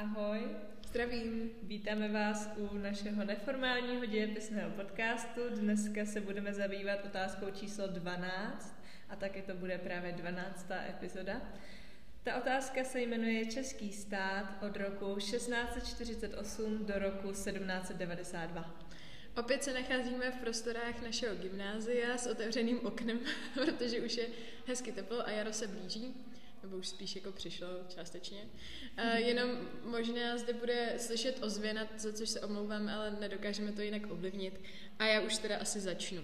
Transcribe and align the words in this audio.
Ahoj. 0.00 0.40
Zdravím. 0.88 1.50
Vítáme 1.62 2.08
vás 2.08 2.48
u 2.56 2.78
našeho 2.78 3.24
neformálního 3.24 4.06
dějepisného 4.06 4.70
podcastu. 4.70 5.40
Dneska 5.54 6.06
se 6.06 6.20
budeme 6.20 6.54
zabývat 6.54 7.04
otázkou 7.04 7.50
číslo 7.50 7.86
12 7.86 8.82
a 9.08 9.16
taky 9.16 9.42
to 9.42 9.54
bude 9.54 9.78
právě 9.78 10.12
12. 10.12 10.66
epizoda. 10.88 11.40
Ta 12.22 12.36
otázka 12.36 12.84
se 12.84 13.00
jmenuje 13.00 13.46
Český 13.46 13.92
stát 13.92 14.62
od 14.62 14.76
roku 14.76 15.16
1648 15.16 16.86
do 16.86 16.98
roku 16.98 17.30
1792. 17.30 18.74
Opět 19.36 19.64
se 19.64 19.72
nacházíme 19.72 20.30
v 20.30 20.40
prostorách 20.40 21.02
našeho 21.02 21.36
gymnázia 21.36 22.18
s 22.18 22.26
otevřeným 22.26 22.86
oknem, 22.86 23.18
protože 23.54 24.00
už 24.00 24.16
je 24.16 24.26
hezky 24.66 24.92
teplo 24.92 25.26
a 25.26 25.30
jaro 25.30 25.52
se 25.52 25.66
blíží 25.66 26.29
nebo 26.62 26.76
už 26.76 26.88
spíš 26.88 27.16
jako 27.16 27.32
přišlo 27.32 27.68
částečně. 27.88 28.38
Uh, 28.98 29.16
jenom 29.16 29.50
možná 29.84 30.38
zde 30.38 30.52
bude 30.52 30.94
slyšet 30.98 31.42
ozvěna, 31.42 31.88
za 31.96 32.12
což 32.12 32.28
se 32.28 32.40
omlouvám, 32.40 32.88
ale 32.88 33.16
nedokážeme 33.20 33.72
to 33.72 33.80
jinak 33.80 34.02
ovlivnit. 34.10 34.60
A 34.98 35.06
já 35.06 35.20
už 35.20 35.38
teda 35.38 35.56
asi 35.56 35.80
začnu. 35.80 36.22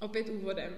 Opět 0.00 0.28
úvodem. 0.28 0.76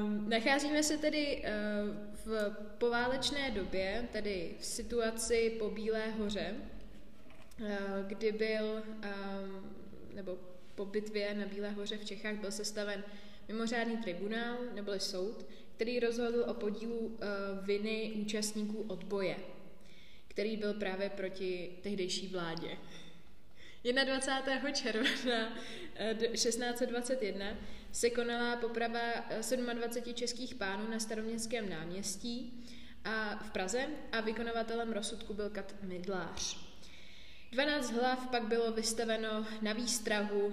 Um, 0.00 0.30
nacházíme 0.30 0.82
se 0.82 0.98
tedy 0.98 1.42
uh, 1.42 1.94
v 2.24 2.56
poválečné 2.78 3.50
době, 3.50 4.08
tedy 4.12 4.54
v 4.58 4.64
situaci 4.64 5.56
po 5.58 5.70
Bílé 5.70 6.10
hoře, 6.10 6.54
uh, 7.60 7.68
kdy 8.06 8.32
byl, 8.32 8.82
um, 8.84 9.76
nebo 10.14 10.38
po 10.74 10.84
bitvě 10.84 11.34
na 11.34 11.46
Bílé 11.46 11.70
hoře 11.70 11.96
v 11.96 12.04
Čechách 12.04 12.34
byl 12.34 12.50
sestaven 12.50 13.04
mimořádný 13.48 13.96
tribunál, 13.96 14.56
neboli 14.74 15.00
soud, 15.00 15.46
který 15.74 16.00
rozhodl 16.00 16.44
o 16.46 16.54
podílu 16.54 16.98
uh, 16.98 17.16
viny 17.66 18.12
účastníků 18.14 18.84
odboje, 18.88 19.36
který 20.28 20.56
byl 20.56 20.74
právě 20.74 21.10
proti 21.10 21.78
tehdejší 21.82 22.28
vládě. 22.28 22.76
21. 24.04 24.70
června 24.70 25.52
1621 26.32 27.46
eh, 27.46 27.56
se 27.92 28.10
konala 28.10 28.56
poprava 28.56 29.00
27 29.74 30.10
eh, 30.10 30.12
českých 30.12 30.54
pánů 30.54 30.90
na 30.90 30.98
staroměstském 30.98 31.68
náměstí 31.68 32.64
a 33.04 33.36
v 33.36 33.50
Praze 33.50 33.86
a 34.12 34.20
vykonavatelem 34.20 34.92
rozsudku 34.92 35.34
byl 35.34 35.50
Kat 35.50 35.74
Mydlář. 35.82 36.64
12 37.52 37.92
hlav 37.92 38.26
pak 38.30 38.44
bylo 38.44 38.72
vystaveno 38.72 39.46
na 39.62 39.72
výstrahu 39.72 40.52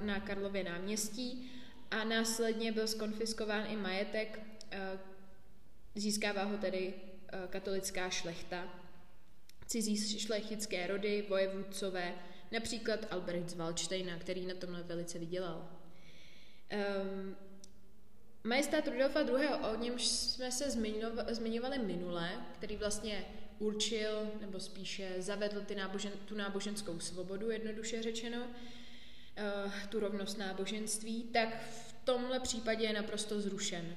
na 0.00 0.20
Karlově 0.20 0.64
náměstí 0.64 1.50
a 1.90 2.04
následně 2.04 2.72
byl 2.72 2.88
skonfiskován 2.88 3.66
i 3.66 3.76
majetek, 3.76 4.40
eh, 4.70 4.98
získává 5.94 6.44
ho 6.44 6.58
tedy 6.58 6.94
eh, 7.32 7.38
katolická 7.50 8.10
šlechta, 8.10 8.64
cizí 9.66 10.18
šlechtické 10.18 10.86
rody, 10.86 11.26
vojevůdcové, 11.28 12.14
například 12.52 13.12
Albrecht 13.12 13.50
z 13.50 13.54
Waldsteina, 13.54 14.18
který 14.18 14.46
na 14.46 14.54
tomhle 14.54 14.82
velice 14.82 15.18
vydělal. 15.18 15.68
Um, 17.02 17.36
Majestát 18.44 18.88
Rudolfa 18.88 19.20
II., 19.20 19.48
o 19.48 19.76
němž 19.76 20.06
jsme 20.06 20.52
se 20.52 20.70
zmiňovali 21.30 21.78
minule, 21.78 22.30
který 22.52 22.76
vlastně 22.76 23.24
určil, 23.58 24.30
nebo 24.40 24.60
spíše 24.60 25.14
zavedl 25.18 25.60
ty 25.60 25.74
nábožen, 25.74 26.12
tu 26.24 26.36
náboženskou 26.36 26.98
svobodu, 27.00 27.50
jednoduše 27.50 28.02
řečeno, 28.02 28.46
tu 29.88 30.00
rovnost 30.00 30.38
náboženství, 30.38 31.22
tak 31.22 31.62
v 31.70 31.94
tomhle 32.04 32.40
případě 32.40 32.84
je 32.84 32.92
naprosto 32.92 33.40
zrušen. 33.40 33.96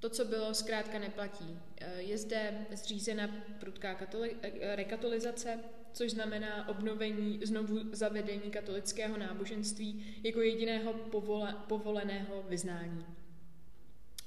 To, 0.00 0.10
co 0.10 0.24
bylo, 0.24 0.54
zkrátka 0.54 0.98
neplatí. 0.98 1.58
Eh, 1.80 2.02
je 2.02 2.18
zde 2.18 2.66
zřízena 2.70 3.30
prudká 3.60 3.94
katoli- 3.94 4.36
eh, 4.42 4.76
rekatolizace, 4.76 5.58
což 5.92 6.10
znamená 6.10 6.68
obnovení, 6.68 7.40
znovu 7.44 7.78
zavedení 7.92 8.50
katolického 8.50 9.16
náboženství 9.18 10.20
jako 10.22 10.40
jediného 10.40 10.92
povole, 10.92 11.56
povoleného 11.68 12.42
vyznání. 12.48 13.06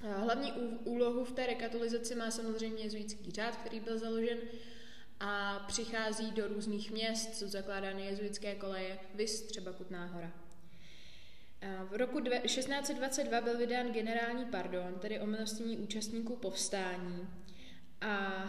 Hlavní 0.01 0.51
úlohu 0.83 1.25
v 1.25 1.31
té 1.31 1.45
rekatolizaci 1.45 2.15
má 2.15 2.31
samozřejmě 2.31 2.83
jezuitský 2.83 3.31
řád, 3.31 3.55
který 3.55 3.79
byl 3.79 3.99
založen 3.99 4.37
a 5.19 5.59
přichází 5.67 6.31
do 6.31 6.47
různých 6.47 6.91
měst, 6.91 7.39
co 7.39 7.47
zakládány 7.47 8.05
jezuitské 8.05 8.55
koleje, 8.55 8.99
vys 9.15 9.41
třeba 9.41 9.71
Kutná 9.71 10.05
hora. 10.05 10.48
V 11.89 11.95
roku 11.95 12.19
1622 12.19 13.41
byl 13.41 13.57
vydán 13.57 13.91
generální 13.91 14.45
pardon, 14.45 14.99
tedy 14.99 15.19
o 15.19 15.25
milostění 15.25 15.77
účastníků 15.77 16.35
povstání. 16.35 17.27
A 18.01 18.43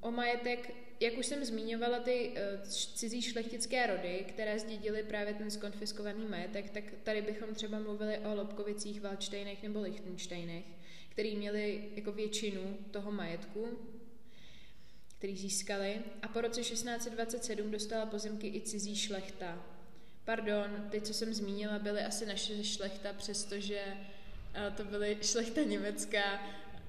o 0.00 0.10
majetek, 0.10 0.74
jak 1.00 1.18
už 1.18 1.26
jsem 1.26 1.44
zmiňovala, 1.44 1.98
ty 1.98 2.32
e, 2.34 2.58
cizí 2.94 3.22
šlechtické 3.22 3.86
rody, 3.86 4.24
které 4.28 4.58
zdědily 4.58 5.02
právě 5.02 5.34
ten 5.34 5.50
skonfiskovaný 5.50 6.26
majetek, 6.26 6.70
tak 6.70 6.84
tady 7.02 7.22
bychom 7.22 7.54
třeba 7.54 7.78
mluvili 7.78 8.18
o 8.18 8.34
Lobkovicích, 8.34 9.00
Valčtejnech 9.00 9.62
nebo 9.62 9.80
Lichtensteinech, 9.80 10.64
který 11.08 11.36
měli 11.36 11.90
jako 11.94 12.12
většinu 12.12 12.78
toho 12.90 13.12
majetku, 13.12 13.68
který 15.18 15.36
získali. 15.36 15.98
A 16.22 16.28
po 16.28 16.40
roce 16.40 16.60
1627 16.60 17.70
dostala 17.70 18.06
pozemky 18.06 18.46
i 18.46 18.60
cizí 18.60 18.96
šlechta, 18.96 19.66
Pardon, 20.30 20.88
ty, 20.90 21.00
co 21.00 21.14
jsem 21.14 21.34
zmínila, 21.34 21.78
byly 21.78 22.00
asi 22.00 22.26
naše 22.26 22.64
šlechta, 22.64 23.12
přestože 23.12 23.82
uh, 23.86 24.74
to 24.76 24.84
byly 24.84 25.18
šlechta 25.22 25.62
německá, 25.62 26.42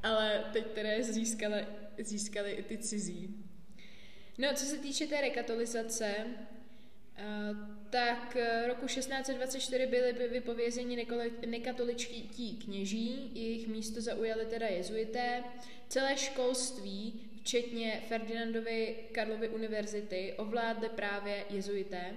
ale 0.04 0.44
teď 0.54 0.66
které 0.66 1.04
získali, 1.04 1.66
získali 1.98 2.52
i 2.52 2.64
ty 2.64 2.78
cizí. 2.78 3.36
No, 4.38 4.48
co 4.56 4.66
se 4.66 4.78
týče 4.78 5.08
té 5.08 5.22
rekatolizace, 5.22 6.16
Uh, 7.12 7.58
tak 7.90 8.38
roku 8.68 8.86
1624 8.86 9.86
byly 9.86 10.14
vypovězeni 10.14 11.08
nekatoličtí 11.48 12.58
kněží, 12.58 13.32
jejich 13.34 13.68
místo 13.68 14.02
zaujali 14.02 14.46
teda 14.46 14.68
jezuité. 14.68 15.44
Celé 15.90 16.18
školství, 16.18 17.30
včetně 17.42 18.02
Ferdinandovy 18.08 18.96
Karlovy 19.12 19.50
univerzity, 19.50 20.34
ovládly 20.38 20.90
právě 20.90 21.46
jezuité 21.50 22.14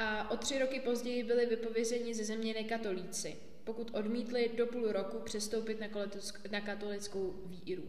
a 0.00 0.30
o 0.30 0.36
tři 0.36 0.58
roky 0.58 0.80
později 0.80 1.22
byli 1.22 1.46
vypovězeni 1.46 2.14
ze 2.14 2.24
země 2.24 2.54
nekatolíci, 2.54 3.36
pokud 3.64 3.90
odmítli 3.94 4.50
do 4.56 4.66
půl 4.66 4.92
roku 4.92 5.18
přestoupit 5.18 5.80
na 6.50 6.60
katolickou 6.60 7.34
víru. 7.46 7.82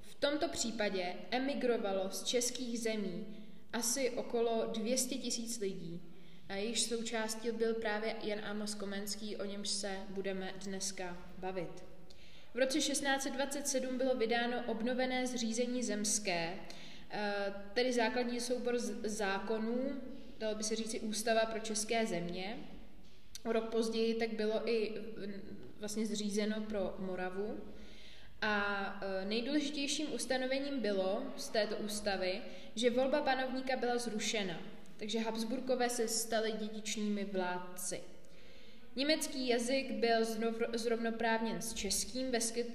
V 0.00 0.14
tomto 0.14 0.48
případě 0.48 1.14
emigrovalo 1.30 2.10
z 2.10 2.22
českých 2.22 2.80
zemí 2.80 3.26
asi 3.72 4.10
okolo 4.10 4.70
200 4.72 5.14
tisíc 5.14 5.60
lidí, 5.60 6.00
a 6.48 6.54
jejich 6.54 6.80
součástí 6.80 7.50
byl 7.50 7.74
právě 7.74 8.16
Jan 8.22 8.44
Amos 8.44 8.74
Komenský, 8.74 9.36
o 9.36 9.44
němž 9.44 9.68
se 9.68 9.96
budeme 10.08 10.54
dneska 10.64 11.18
bavit. 11.38 11.84
V 12.54 12.58
roce 12.58 12.78
1627 12.78 13.98
bylo 13.98 14.14
vydáno 14.14 14.56
obnovené 14.66 15.26
zřízení 15.26 15.82
zemské, 15.82 16.58
eh, 17.10 17.54
tedy 17.74 17.92
základní 17.92 18.40
soubor 18.40 18.78
zákonů, 19.04 20.00
dalo 20.44 20.56
by 20.56 20.64
se 20.64 20.76
říci 20.76 21.00
ústava 21.00 21.46
pro 21.46 21.60
české 21.60 22.06
země. 22.06 22.58
O 23.44 23.52
rok 23.52 23.70
později 23.70 24.14
tak 24.14 24.32
bylo 24.32 24.68
i 24.68 24.92
vlastně 25.80 26.06
zřízeno 26.06 26.60
pro 26.60 26.94
Moravu. 26.98 27.60
A 28.40 28.54
e, 29.02 29.24
nejdůležitějším 29.24 30.12
ustanovením 30.12 30.80
bylo 30.80 31.22
z 31.36 31.48
této 31.48 31.76
ústavy, 31.76 32.40
že 32.74 32.90
volba 32.90 33.20
panovníka 33.22 33.76
byla 33.76 33.98
zrušena, 33.98 34.60
takže 34.96 35.18
Habsburkové 35.18 35.90
se 35.90 36.08
stali 36.08 36.52
dědičnými 36.52 37.24
vládci. 37.24 38.00
Německý 38.96 39.48
jazyk 39.48 39.90
byl 39.90 40.24
zrovnoprávněn 40.74 41.62
s 41.62 41.74
českým, 41.74 42.32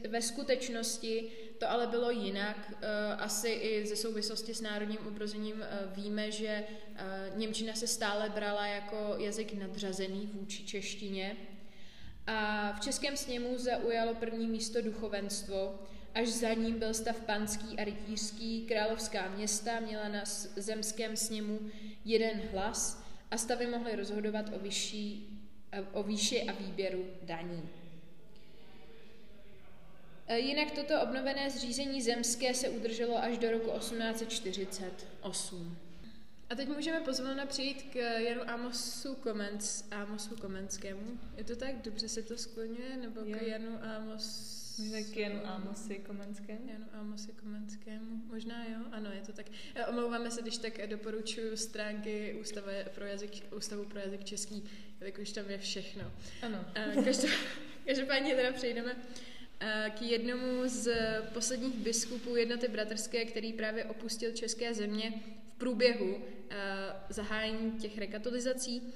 ve 0.10 0.22
skutečnosti 0.22 1.32
to 1.60 1.72
ale 1.72 1.88
bylo 1.88 2.12
jinak. 2.12 2.74
Eh, 2.82 3.16
asi 3.16 3.50
i 3.50 3.88
ze 3.88 3.96
souvislosti 3.96 4.54
s 4.54 4.62
národním 4.62 5.00
obrozením 5.08 5.64
eh, 5.64 5.80
víme, 5.96 6.32
že 6.32 6.64
eh, 6.96 7.32
Němčina 7.36 7.74
se 7.74 7.88
stále 7.88 8.30
brala 8.30 8.68
jako 8.68 9.16
jazyk 9.18 9.54
nadřazený 9.54 10.30
vůči 10.34 10.66
češtině. 10.66 11.38
A 12.28 12.72
v 12.74 12.80
českém 12.80 13.18
sněmu 13.18 13.58
zaujalo 13.58 14.16
první 14.16 14.48
místo 14.48 14.82
duchovenstvo, 14.82 15.80
až 16.16 16.28
za 16.28 16.54
ním 16.54 16.80
byl 16.80 16.94
stav 16.94 17.22
panský 17.22 17.80
a 17.80 17.84
rytířský, 17.84 18.66
královská 18.66 19.30
města 19.30 19.80
měla 19.80 20.08
na 20.08 20.22
zemském 20.56 21.16
sněmu 21.16 21.60
jeden 22.06 22.42
hlas 22.52 23.04
a 23.32 23.38
stavy 23.38 23.68
mohly 23.68 23.96
rozhodovat 23.96 24.46
o 24.56 24.60
vyšší 24.60 25.36
o 25.94 26.04
výši 26.04 26.44
a 26.44 26.52
výběru 26.52 27.06
daní. 27.24 27.70
E, 30.30 30.40
jinak 30.40 30.72
toto 30.72 31.02
obnovené 31.02 31.50
zřízení 31.50 32.02
zemské 32.02 32.54
se 32.54 32.70
udrželo 32.70 33.18
až 33.18 33.38
do 33.38 33.52
roku 33.52 33.80
1848. 33.80 35.78
A 36.50 36.56
teď 36.56 36.68
můžeme 36.68 37.00
pozvolna 37.00 37.46
přijít 37.46 37.84
k 37.84 37.96
Janu 37.96 38.50
Amosu 38.50 39.16
Komens, 39.16 39.84
Amosu 39.92 40.36
Komenskému. 40.36 41.20
Je 41.38 41.44
to 41.44 41.56
tak? 41.56 41.82
Dobře 41.82 42.10
se 42.10 42.24
to 42.24 42.38
skloňuje? 42.38 42.98
Nebo 42.98 43.22
k 43.22 43.42
Janu 43.42 43.80
Amos... 43.84 44.60
Možná 44.80 44.98
k 45.14 45.18
Janu 45.18 45.46
Amosi 45.46 45.96
Komenskému? 46.00 46.70
Janu 46.72 46.86
Amosi 46.94 47.32
Komenskému. 47.32 48.22
Možná 48.26 48.66
jo, 48.66 48.80
ano, 48.92 49.12
je 49.12 49.22
to 49.22 49.34
tak. 49.34 49.46
E, 49.76 49.86
omlouváme 49.86 50.32
se, 50.32 50.42
když 50.42 50.58
tak 50.58 50.88
doporučuji 50.88 51.58
stránky 51.58 52.38
Ústava 52.42 52.72
pro 52.96 53.06
jazyk, 53.06 53.32
Ústavu 53.58 53.86
pro 53.86 54.00
jazyk 54.00 54.24
český, 54.24 54.64
jelikož 55.00 55.32
tam 55.32 55.50
je 55.50 55.58
všechno. 55.58 56.12
Ano. 56.42 56.66
Každopádně 57.86 58.36
teda 58.36 58.52
přejdeme 58.52 58.96
k 59.98 60.02
jednomu 60.02 60.62
z 60.66 60.92
posledních 61.34 61.76
biskupů 61.76 62.36
jednoty 62.36 62.68
bratrské, 62.68 63.26
který 63.26 63.54
právě 63.54 63.86
opustil 63.86 64.32
české 64.32 64.74
země 64.74 65.14
průběhu 65.58 66.16
uh, 66.16 66.22
zahájení 67.10 67.72
těch 67.72 67.98
rekatolizací. 67.98 68.94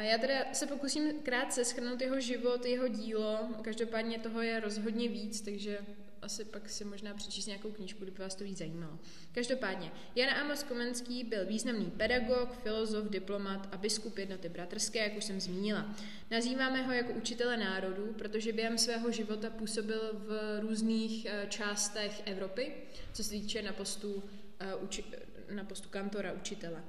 Já 0.00 0.18
teda 0.18 0.34
se 0.52 0.66
pokusím 0.66 1.20
krátce 1.22 1.64
schrnout 1.64 2.00
jeho 2.00 2.20
život, 2.20 2.66
jeho 2.66 2.88
dílo, 2.88 3.38
každopádně 3.62 4.18
toho 4.18 4.42
je 4.42 4.60
rozhodně 4.60 5.08
víc, 5.08 5.40
takže 5.40 5.78
asi 6.24 6.44
pak 6.44 6.70
si 6.70 6.84
možná 6.84 7.14
přečíst 7.14 7.46
nějakou 7.46 7.70
knížku, 7.70 8.02
kdyby 8.02 8.22
vás 8.22 8.34
to 8.34 8.44
víc 8.44 8.58
zajímalo. 8.58 8.98
Každopádně, 9.32 9.92
Jan 10.14 10.30
Amos 10.30 10.62
Komenský 10.62 11.24
byl 11.24 11.46
významný 11.46 11.90
pedagog, 11.90 12.58
filozof, 12.62 13.08
diplomat 13.08 13.68
a 13.72 13.76
biskup 13.76 14.18
jednoty 14.18 14.48
bratrské, 14.48 14.98
jak 14.98 15.16
už 15.16 15.24
jsem 15.24 15.40
zmínila. 15.40 15.96
Nazýváme 16.30 16.82
ho 16.82 16.92
jako 16.92 17.12
učitele 17.12 17.56
národů, 17.56 18.14
protože 18.18 18.52
během 18.52 18.78
svého 18.78 19.10
života 19.10 19.50
působil 19.50 20.10
v 20.12 20.60
různých 20.60 21.26
uh, 21.26 21.48
částech 21.48 22.22
Evropy, 22.24 22.72
co 23.12 23.24
se 23.24 23.30
týče 23.30 23.62
na 23.62 23.72
postu 23.72 24.22
uči- 24.82 25.04
na 25.50 25.64
postu 25.64 25.88
kantora, 25.88 26.32
učitele. 26.32 26.84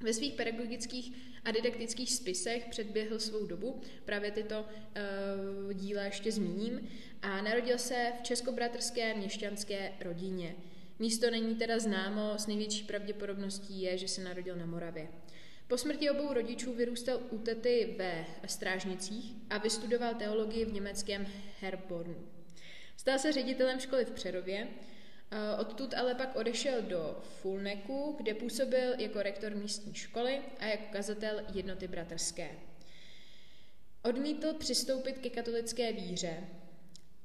Ve 0.00 0.12
svých 0.12 0.34
pedagogických 0.34 1.12
a 1.44 1.50
didaktických 1.50 2.12
spisech 2.12 2.66
předběhl 2.70 3.18
svou 3.18 3.46
dobu, 3.46 3.80
právě 4.04 4.30
tyto 4.30 4.60
uh, 4.60 5.72
díla 5.72 6.02
ještě 6.02 6.32
zmíním, 6.32 6.88
a 7.26 7.42
narodil 7.42 7.78
se 7.78 8.12
v 8.18 8.22
českobratrské 8.22 9.14
měšťanské 9.14 9.92
rodině. 10.00 10.56
Místo 10.98 11.30
není 11.30 11.54
teda 11.54 11.78
známo, 11.78 12.32
s 12.36 12.46
největší 12.46 12.84
pravděpodobností 12.84 13.82
je, 13.82 13.98
že 13.98 14.08
se 14.08 14.24
narodil 14.24 14.56
na 14.56 14.66
Moravě. 14.66 15.08
Po 15.68 15.78
smrti 15.78 16.10
obou 16.10 16.32
rodičů 16.32 16.72
vyrůstal 16.72 17.20
u 17.30 17.38
tety 17.38 17.94
ve 17.98 18.26
Strážnicích 18.46 19.34
a 19.50 19.58
vystudoval 19.58 20.14
teologii 20.14 20.64
v 20.64 20.72
německém 20.72 21.26
Herbornu. 21.60 22.26
Stal 22.96 23.18
se 23.18 23.32
ředitelem 23.32 23.80
školy 23.80 24.04
v 24.04 24.10
Přerově, 24.10 24.68
Eh, 25.30 25.56
odtud 25.56 25.94
ale 25.94 26.14
pak 26.14 26.36
odešel 26.36 26.82
do 26.82 27.22
Fulneku, 27.22 28.14
kde 28.18 28.34
působil 28.34 28.94
jako 28.98 29.22
rektor 29.22 29.54
místní 29.54 29.94
školy 29.94 30.40
a 30.58 30.66
jako 30.66 30.84
kazatel 30.92 31.40
jednoty 31.54 31.88
bratrské. 31.88 32.50
Odmítl 34.02 34.54
přistoupit 34.54 35.18
ke 35.18 35.30
katolické 35.30 35.92
víře 35.92 36.36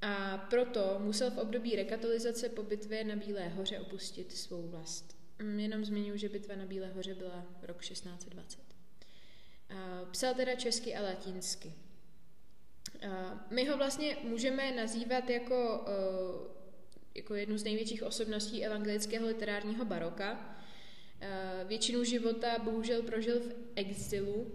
a 0.01 0.37
proto 0.37 0.95
musel 0.99 1.31
v 1.31 1.37
období 1.37 1.75
rekatolizace 1.75 2.49
po 2.49 2.63
bitvě 2.63 3.03
na 3.03 3.15
Bílé 3.15 3.47
hoře 3.47 3.79
opustit 3.79 4.31
svou 4.31 4.67
vlast. 4.67 5.17
Mm, 5.39 5.59
jenom 5.59 5.85
zmiňuji, 5.85 6.19
že 6.19 6.29
bitva 6.29 6.55
na 6.55 6.65
Bílé 6.65 6.87
hoře 6.87 7.15
byla 7.15 7.45
rok 7.61 7.81
1620. 7.81 8.59
Eh, 9.69 9.75
psal 10.11 10.33
teda 10.33 10.55
česky 10.55 10.95
a 10.95 11.01
latinsky. 11.01 11.73
My 13.49 13.65
ho 13.65 13.77
vlastně 13.77 14.17
můžeme 14.23 14.71
nazývat 14.71 15.29
jako 15.29 15.85
jako 17.15 17.35
jednu 17.35 17.57
z 17.57 17.63
největších 17.63 18.03
osobností 18.03 18.65
evangelického 18.65 19.27
literárního 19.27 19.85
baroka. 19.85 20.55
Eh, 21.21 21.65
většinu 21.67 22.03
života 22.03 22.59
bohužel 22.59 23.01
prožil 23.01 23.39
v 23.39 23.53
exilu. 23.75 24.51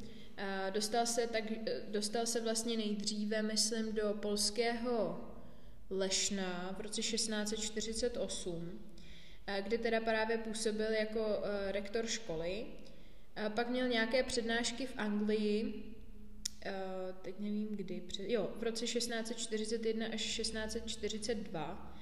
Dostal 0.70 1.06
se, 1.06 1.26
tak, 1.26 1.44
eh, 1.50 1.82
dostal 1.88 2.26
se 2.26 2.40
vlastně 2.40 2.76
nejdříve, 2.76 3.42
myslím, 3.42 3.92
do 3.92 4.14
polského 4.22 5.20
Lešna 5.90 6.74
v 6.78 6.80
roce 6.80 7.00
1648, 7.00 8.80
kde 9.60 9.78
teda 9.78 10.00
právě 10.00 10.38
působil 10.38 10.92
jako 10.92 11.42
rektor 11.66 12.06
školy. 12.06 12.66
Pak 13.54 13.68
měl 13.68 13.88
nějaké 13.88 14.22
přednášky 14.22 14.86
v 14.86 14.94
Anglii, 14.96 15.84
teď 17.22 17.34
nevím 17.38 17.76
kdy, 17.76 18.02
jo, 18.18 18.52
v 18.56 18.62
roce 18.62 18.86
1641 18.86 20.06
až 20.06 20.36
1642 20.36 21.96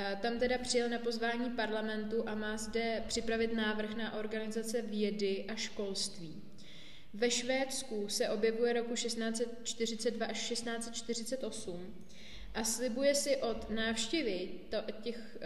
Eh, 0.00 0.18
tam 0.22 0.38
teda 0.38 0.58
přijel 0.58 0.88
na 0.88 0.98
pozvání 0.98 1.50
parlamentu 1.50 2.28
a 2.28 2.34
má 2.34 2.56
zde 2.56 3.04
připravit 3.06 3.52
návrh 3.52 3.96
na 3.96 4.14
organizace 4.14 4.82
vědy 4.82 5.44
a 5.48 5.54
školství. 5.54 6.42
Ve 7.14 7.30
Švédsku 7.30 8.08
se 8.08 8.28
objevuje 8.28 8.72
roku 8.72 8.94
1642 8.94 10.26
až 10.26 10.48
1648 10.48 11.94
a 12.58 12.64
slibuje 12.64 13.14
si 13.14 13.36
od 13.36 13.70
návštěvy, 13.70 14.50
to, 14.70 14.76
těch, 15.02 15.38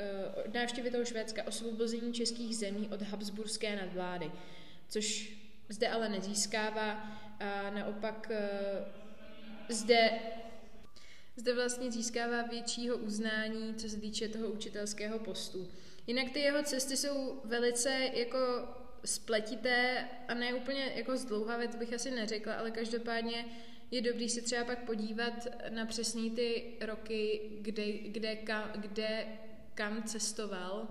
uh, 0.47 0.53
návštěvy 0.55 0.91
toho 0.91 1.05
Švédska 1.05 1.47
osvobození 1.47 2.13
českých 2.13 2.57
zemí 2.57 2.89
od 2.93 3.03
Habsburské 3.03 3.77
nadvlády, 3.77 4.33
což 4.89 5.37
zde 5.69 5.89
ale 5.89 6.09
nezískává 6.09 6.91
a 7.41 7.71
naopak 7.71 8.31
uh, 8.31 9.75
zde 9.77 10.11
zde 11.37 11.55
vlastně 11.55 11.93
získává 11.93 12.43
většího 12.43 12.97
uznání, 12.97 13.75
co 13.75 13.89
se 13.89 14.01
týče 14.01 14.29
toho 14.29 14.49
učitelského 14.49 15.19
postu. 15.19 15.71
Jinak 16.07 16.31
ty 16.31 16.41
jeho 16.41 16.63
cesty 16.63 16.97
jsou 16.97 17.41
velice 17.45 18.11
jako 18.13 18.39
spletité 19.05 20.09
a 20.29 20.35
ne 20.35 20.55
úplně 20.55 20.93
jako 20.95 21.17
zdlouhavé, 21.17 21.69
to 21.69 21.77
bych 21.77 21.93
asi 21.93 22.11
neřekla, 22.11 22.55
ale 22.55 22.71
každopádně 22.71 23.45
je 23.93 24.01
dobrý 24.03 24.29
se 24.29 24.41
třeba 24.41 24.65
pak 24.65 24.85
podívat 24.85 25.47
na 25.69 25.87
přesný 25.87 26.31
ty 26.31 26.65
roky, 26.81 27.41
kde, 27.61 27.93
kde, 27.93 28.37
kam, 28.37 28.71
kde 28.75 29.27
kam 29.75 30.03
cestoval, 30.03 30.89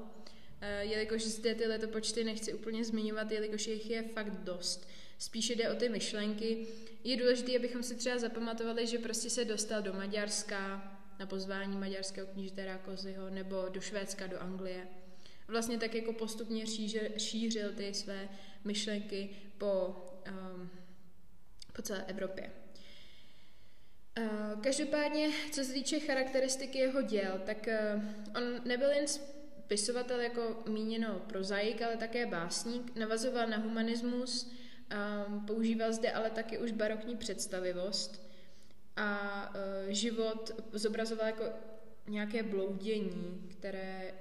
eh, 0.62 0.86
jelikož 0.86 1.24
zde 1.24 1.56
ty 1.56 1.68
letopočty 1.68 2.24
nechci 2.24 2.54
úplně 2.54 2.84
zmiňovat, 2.84 3.32
jelikož 3.32 3.68
jich 3.68 3.90
je 3.90 4.04
fakt 4.04 4.34
dost. 4.34 4.88
Spíše 5.18 5.56
jde 5.56 5.70
o 5.70 5.76
ty 5.76 5.90
myšlenky, 5.90 6.68
je 7.04 7.18
důležité, 7.18 7.56
abychom 7.56 7.84
si 7.84 7.96
třeba 7.96 8.18
zapamatovali, 8.18 8.88
že 8.88 9.00
prostě 9.00 9.30
se 9.30 9.46
dostal 9.46 9.82
do 9.82 9.94
Maďarska 9.94 10.92
na 11.20 11.26
pozvání 11.26 11.78
maďarského 11.78 12.28
knížete 12.28 12.66
Rákozyho 12.66 13.30
nebo 13.30 13.70
do 13.70 13.82
Švédska, 13.82 14.28
do 14.28 14.42
Anglie. 14.42 14.88
Vlastně 15.48 15.78
tak 15.78 15.96
jako 15.96 16.14
postupně 16.14 16.68
šířil, 16.68 17.02
šířil 17.18 17.74
ty 17.74 17.94
své 17.94 18.30
myšlenky 18.64 19.30
po, 19.58 19.96
um, 20.30 20.70
po 21.74 21.82
celé 21.82 22.06
Evropě. 22.06 22.61
Uh, 24.18 24.62
každopádně, 24.62 25.30
co 25.52 25.64
se 25.64 25.74
týče 25.74 26.00
charakteristiky 26.00 26.78
jeho 26.78 27.02
děl, 27.02 27.42
tak 27.46 27.68
uh, 27.68 28.04
on 28.38 28.62
nebyl 28.66 28.90
jen 28.90 29.08
spisovatel 29.08 30.20
jako 30.20 30.64
míněno 30.70 31.20
prozaik, 31.28 31.82
ale 31.82 31.98
také 31.98 32.26
básník, 32.26 32.96
navazoval 32.96 33.48
na 33.48 33.58
humanismus, 33.58 34.52
Um, 35.28 35.46
používal 35.46 35.94
zde 35.94 36.12
ale 36.12 36.30
taky 36.30 36.58
už 36.58 36.72
barokní 36.72 37.18
představivost 37.18 38.28
a 38.96 39.50
uh, 39.50 39.92
život 39.92 40.52
zobrazoval 40.72 41.28
jako 41.28 41.44
nějaké 42.08 42.44
bloudění, 42.44 43.48
které 43.52 44.14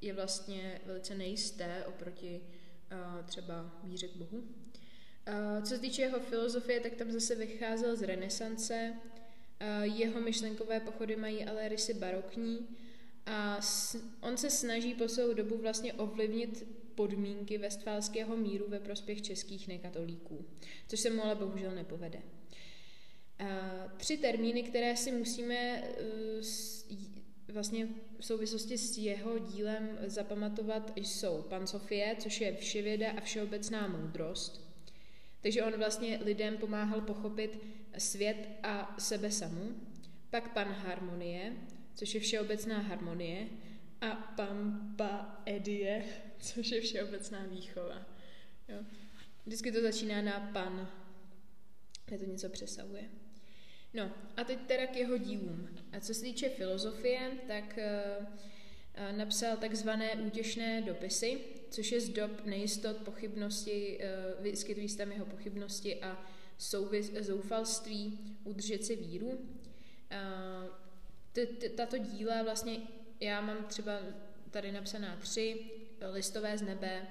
je 0.00 0.12
vlastně 0.12 0.80
velice 0.86 1.14
nejisté 1.14 1.84
oproti 1.86 2.40
třeba 3.26 3.80
víře 3.82 4.08
k 4.08 4.16
Bohu. 4.16 4.44
Co 5.62 5.68
se 5.68 5.78
týče 5.78 6.02
jeho 6.02 6.20
filozofie, 6.20 6.80
tak 6.80 6.94
tam 6.94 7.10
zase 7.10 7.34
vycházel 7.34 7.96
z 7.96 8.02
renesance. 8.02 8.94
Jeho 9.82 10.20
myšlenkové 10.20 10.80
pochody 10.80 11.16
mají 11.16 11.44
ale 11.44 11.68
rysy 11.68 11.94
barokní 11.94 12.68
a 13.26 13.60
on 14.20 14.36
se 14.36 14.50
snaží 14.50 14.94
po 14.94 15.08
svou 15.08 15.34
dobu 15.34 15.58
vlastně 15.58 15.92
ovlivnit 15.92 16.66
podmínky 16.94 17.58
westfálského 17.58 18.36
míru 18.36 18.64
ve 18.68 18.80
prospěch 18.80 19.22
českých 19.22 19.68
nekatolíků, 19.68 20.46
což 20.88 21.00
se 21.00 21.10
mu 21.10 21.24
ale 21.24 21.34
bohužel 21.34 21.74
nepovede. 21.74 22.22
Tři 23.96 24.16
termíny, 24.16 24.62
které 24.62 24.96
si 24.96 25.12
musíme 25.12 25.54
e, 25.54 25.82
vlastně 27.52 27.88
v 28.18 28.26
souvislosti 28.26 28.78
s 28.78 28.98
jeho 28.98 29.38
dílem 29.38 29.98
zapamatovat, 30.06 30.92
jsou 30.96 31.42
pan 31.42 31.66
Sofie, 31.66 32.16
což 32.18 32.40
je 32.40 32.56
vševěda 32.56 33.10
a 33.10 33.20
všeobecná 33.20 33.88
moudrost. 33.88 34.63
Takže 35.44 35.64
on 35.64 35.72
vlastně 35.78 36.20
lidem 36.22 36.56
pomáhal 36.56 37.00
pochopit 37.00 37.60
svět 37.98 38.48
a 38.62 38.94
sebe 38.98 39.30
samu. 39.30 39.74
Pak 40.30 40.52
pan 40.52 40.68
harmonie, 40.68 41.52
což 41.94 42.14
je 42.14 42.20
všeobecná 42.20 42.78
harmonie. 42.78 43.48
A 44.00 44.10
pampa 44.10 45.42
edie, 45.46 46.04
což 46.38 46.70
je 46.70 46.80
všeobecná 46.80 47.46
výchova. 47.46 48.06
Jo. 48.68 48.78
Vždycky 49.46 49.72
to 49.72 49.82
začíná 49.82 50.22
na 50.22 50.50
pan, 50.52 50.88
je 52.10 52.18
to 52.18 52.24
něco 52.24 52.48
přesahuje. 52.48 53.04
No 53.94 54.12
a 54.36 54.44
teď 54.44 54.58
teda 54.66 54.86
k 54.86 54.96
jeho 54.96 55.18
dílům. 55.18 55.68
A 55.92 56.00
co 56.00 56.14
se 56.14 56.22
týče 56.22 56.48
filozofie, 56.48 57.30
tak 57.48 57.78
uh, 57.78 59.16
napsal 59.16 59.56
takzvané 59.56 60.14
útěšné 60.14 60.82
dopisy, 60.82 61.40
což 61.74 61.92
je 61.92 62.00
z 62.00 62.08
dob 62.08 62.44
nejistot, 62.44 62.96
pochybnosti, 62.96 63.98
uh, 63.98 64.42
vyskytují 64.42 64.88
se 64.88 64.98
tam 64.98 65.12
jeho 65.12 65.26
pochybnosti 65.26 66.02
a 66.02 66.26
souvis, 66.58 67.12
zoufalství 67.12 68.18
udržet 68.44 68.84
si 68.84 68.96
víru. 68.96 69.28
Uh, 69.28 69.38
tato 71.76 71.98
díla 71.98 72.42
vlastně, 72.42 72.78
já 73.20 73.40
mám 73.40 73.64
třeba 73.64 73.98
tady 74.50 74.72
napsaná 74.72 75.16
tři, 75.16 75.70
listové 76.12 76.58
z 76.58 76.62
nebe, 76.62 77.06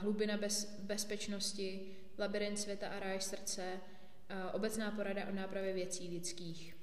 hlubina 0.00 0.36
bez, 0.36 0.80
bezpečnosti, 0.80 1.96
labirint 2.18 2.58
světa 2.58 2.88
a 2.88 3.00
ráj 3.00 3.20
srdce, 3.20 3.80
obecná 4.52 4.90
porada 4.90 5.26
o 5.28 5.34
nápravě 5.34 5.72
věcí 5.72 6.08
lidských. 6.08 6.76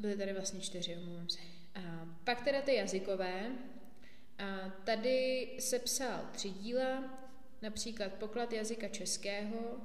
Byly 0.00 0.16
tady 0.16 0.32
vlastně 0.32 0.60
čtyři, 0.60 0.96
omlouvám 0.96 1.28
se. 1.28 1.38
Pak 2.24 2.44
teda 2.44 2.62
ty 2.62 2.74
jazykové. 2.74 3.52
Tady 4.84 5.48
se 5.58 5.78
psal 5.78 6.28
tři 6.32 6.50
díla, 6.50 7.18
například 7.62 8.12
poklad 8.12 8.52
jazyka 8.52 8.88
českého, 8.88 9.80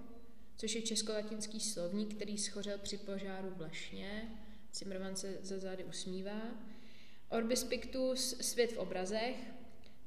což 0.58 0.76
je 0.76 0.82
českolatinský 0.82 1.60
slovník, 1.60 2.16
který 2.16 2.38
schořel 2.38 2.78
při 2.78 2.98
požáru 2.98 3.50
v 3.50 3.62
Lešně. 3.62 4.40
Cimrman 4.72 5.16
se 5.16 5.38
za 5.42 5.60
zády 5.60 5.84
usmívá. 5.84 6.42
Orbis 7.30 7.64
Pictus, 7.64 8.38
svět 8.42 8.72
v 8.74 8.78
obrazech 8.78 9.36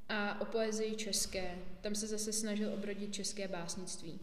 a 0.09 0.41
o 0.41 0.45
poezii 0.45 0.95
české. 0.95 1.57
Tam 1.81 1.95
se 1.95 2.07
zase 2.07 2.33
snažil 2.33 2.73
obrodit 2.73 3.13
české 3.13 3.47
básnictví. 3.47 4.19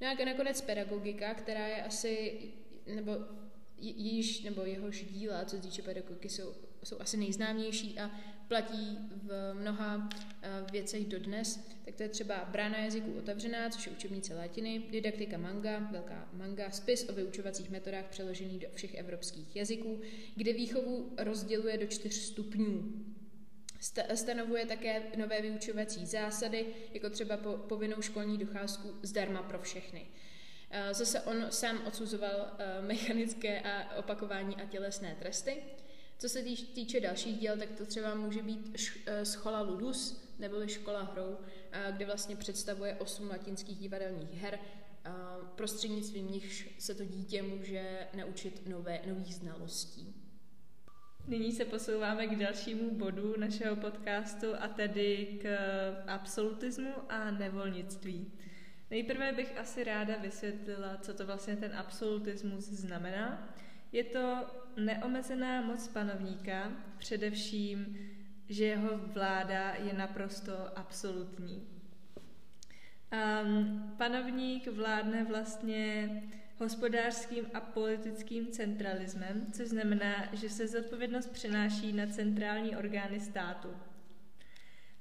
No 0.00 0.06
a 0.08 0.24
nakonec 0.24 0.60
pedagogika, 0.60 1.34
která 1.34 1.66
je 1.66 1.84
asi, 1.84 2.40
nebo 2.86 3.16
již, 3.80 4.42
nebo 4.42 4.62
jehož 4.62 5.04
díla, 5.04 5.44
co 5.44 5.56
se 5.56 5.62
týče 5.62 5.82
pedagogiky, 5.82 6.28
jsou, 6.28 6.54
jsou 6.84 7.00
asi 7.00 7.16
nejznámější 7.16 7.98
a 7.98 8.10
platí 8.48 8.98
v 9.10 9.54
mnoha 9.54 10.08
eh, 10.42 10.48
věcech 10.72 11.06
dodnes, 11.06 11.68
tak 11.84 11.94
to 11.94 12.02
je 12.02 12.08
třeba 12.08 12.48
Brána 12.52 12.78
jazyků 12.78 13.18
otevřená, 13.18 13.70
což 13.70 13.86
je 13.86 13.92
učebnice 13.92 14.34
latiny, 14.34 14.82
didaktika 14.90 15.38
manga, 15.38 15.78
velká 15.78 16.28
manga, 16.32 16.70
spis 16.70 17.08
o 17.08 17.12
vyučovacích 17.12 17.70
metodách 17.70 18.04
přeložený 18.04 18.58
do 18.58 18.66
všech 18.74 18.94
evropských 18.94 19.56
jazyků, 19.56 20.00
kde 20.34 20.52
výchovu 20.52 21.12
rozděluje 21.18 21.78
do 21.78 21.86
čtyř 21.86 22.14
stupňů. 22.14 23.04
Stanovuje 24.14 24.66
také 24.66 25.02
nové 25.16 25.42
vyučovací 25.42 26.06
zásady, 26.06 26.66
jako 26.94 27.10
třeba 27.10 27.36
po, 27.36 27.52
povinnou 27.52 28.02
školní 28.02 28.38
docházku 28.38 28.94
zdarma 29.02 29.42
pro 29.42 29.58
všechny. 29.58 30.06
Eh, 30.70 30.94
zase 30.94 31.20
on 31.20 31.46
sám 31.50 31.86
odsuzoval 31.86 32.46
eh, 32.58 32.82
mechanické 32.82 33.60
a 33.60 33.96
opakování 33.96 34.56
a 34.56 34.64
tělesné 34.64 35.16
tresty. 35.18 35.62
Co 36.18 36.28
se 36.28 36.42
týče 36.74 37.00
dalších 37.00 37.38
děl, 37.38 37.58
tak 37.58 37.68
to 37.70 37.86
třeba 37.86 38.14
může 38.14 38.42
být 38.42 38.76
eh, 39.06 39.24
Schola 39.24 39.60
Ludus, 39.60 40.28
neboli 40.38 40.68
Škola 40.68 41.02
hrou, 41.02 41.36
kde 41.90 42.06
vlastně 42.06 42.36
představuje 42.36 42.94
osm 42.94 43.28
latinských 43.30 43.78
divadelních 43.78 44.34
her, 44.34 44.58
prostřednictvím 45.54 46.30
nichž 46.30 46.68
se 46.78 46.94
to 46.94 47.04
dítě 47.04 47.42
může 47.42 48.06
naučit 48.14 48.68
nové, 48.68 49.00
nových 49.06 49.34
znalostí. 49.34 50.14
Nyní 51.26 51.52
se 51.52 51.64
posouváme 51.64 52.26
k 52.26 52.38
dalšímu 52.38 52.90
bodu 52.90 53.34
našeho 53.40 53.76
podcastu 53.76 54.46
a 54.58 54.68
tedy 54.68 55.38
k 55.42 55.48
absolutismu 56.06 56.92
a 57.08 57.30
nevolnictví. 57.30 58.32
Nejprve 58.90 59.32
bych 59.32 59.58
asi 59.58 59.84
ráda 59.84 60.16
vysvětlila, 60.16 60.96
co 60.96 61.14
to 61.14 61.26
vlastně 61.26 61.56
ten 61.56 61.76
absolutismus 61.76 62.64
znamená. 62.64 63.54
Je 63.92 64.04
to 64.04 64.46
neomezená 64.78 65.62
moc 65.62 65.88
panovníka, 65.88 66.72
především, 66.98 67.98
že 68.48 68.64
jeho 68.64 68.98
vláda 68.98 69.74
je 69.74 69.92
naprosto 69.92 70.78
absolutní. 70.78 71.68
Um, 73.42 73.94
panovník 73.98 74.66
vládne 74.66 75.24
vlastně 75.24 76.10
hospodářským 76.58 77.46
a 77.54 77.60
politickým 77.60 78.46
centralismem, 78.46 79.46
což 79.52 79.68
znamená, 79.68 80.28
že 80.32 80.48
se 80.48 80.68
zodpovědnost 80.68 81.32
přenáší 81.32 81.92
na 81.92 82.06
centrální 82.06 82.76
orgány 82.76 83.20
státu. 83.20 83.68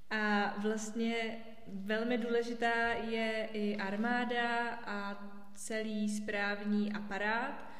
A 0.10 0.55
vlastně 0.57 1.38
velmi 1.67 2.17
důležitá 2.17 2.93
je 2.93 3.50
i 3.53 3.77
armáda 3.77 4.69
a 4.69 5.24
celý 5.55 6.10
správní 6.10 6.93
aparát. 6.93 7.72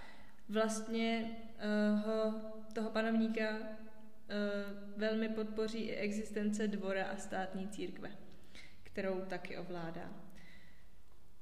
Vlastně 0.50 1.38
uh, 1.58 2.06
ho, 2.06 2.34
toho 2.74 2.90
panovníka 2.90 3.50
uh, 3.50 3.58
velmi 4.98 5.30
podpoří 5.30 5.80
i 5.80 5.96
existence 5.96 6.68
dvora 6.68 7.06
a 7.06 7.18
státní 7.18 7.68
církve, 7.68 8.10
kterou 8.84 9.22
taky 9.22 9.58
ovládá. 9.58 10.28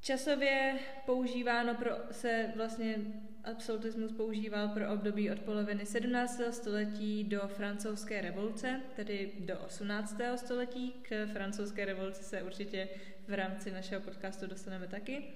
Časově 0.06 0.80
používáno 1.06 1.76
pro, 1.76 1.92
se 2.12 2.52
vlastně 2.56 2.96
absolutismus 3.44 4.12
používal 4.12 4.68
pro 4.68 4.94
období 4.94 5.32
od 5.32 5.40
poloviny 5.40 5.86
17. 5.86 6.42
století 6.52 7.24
do 7.24 7.48
francouzské 7.48 8.22
revoluce, 8.22 8.82
tedy 8.96 9.32
do 9.40 9.60
18. 9.60 10.18
století. 10.36 10.92
K 10.92 11.28
francouzské 11.34 11.86
revoluci 11.86 12.24
se 12.24 12.44
určitě 12.44 12.90
v 13.28 13.34
rámci 13.34 13.72
našeho 13.72 14.02
podcastu 14.02 14.48
dostaneme 14.48 14.88
taky. 14.88 15.34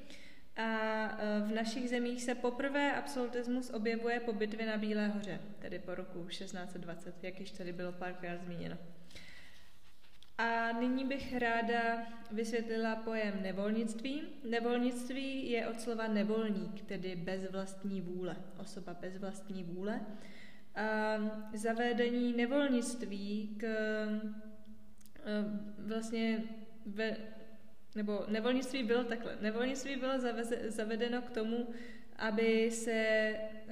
A 0.59 0.63
e, 1.19 1.39
v 1.39 1.51
našich 1.51 1.89
zemích 1.89 2.23
se 2.23 2.35
poprvé 2.35 2.95
absolutismus 2.95 3.69
objevuje 3.69 4.19
po 4.19 4.33
bitvě 4.33 4.67
na 4.67 4.77
Bílé 4.77 5.07
hoře, 5.07 5.39
tedy 5.59 5.79
po 5.79 5.95
roku 5.95 6.25
1620, 6.25 7.23
jak 7.23 7.39
již 7.39 7.51
tady 7.51 7.73
bylo 7.73 7.91
párkrát 7.91 8.37
zmíněno. 8.41 8.77
A 10.37 10.71
nyní 10.71 11.05
bych 11.05 11.37
ráda 11.37 12.07
vysvětlila 12.31 12.95
pojem 12.95 13.43
nevolnictví. 13.43 14.21
Nevolnictví 14.49 15.51
je 15.51 15.67
od 15.67 15.81
slova 15.81 16.07
nevolník, 16.07 16.81
tedy 16.81 17.15
bez 17.15 17.51
vlastní 17.51 18.01
vůle, 18.01 18.35
osoba 18.57 18.93
bez 18.93 19.17
vlastní 19.17 19.63
vůle. 19.63 20.01
A 20.75 21.17
zavedení 21.53 22.33
nevolnictví 22.33 23.55
k 23.57 23.67
vlastně 25.77 26.43
ve, 26.85 27.17
nebo 27.99 28.25
nevolnictví 28.27 28.83
bylo 28.83 29.03
takhle. 29.03 29.37
Nevolnictví 29.41 29.95
bylo 29.95 30.19
zaveze, 30.19 30.71
zavedeno 30.71 31.21
k 31.21 31.29
tomu, 31.29 31.67
aby 32.15 32.71
se 32.71 33.31
uh, 33.35 33.71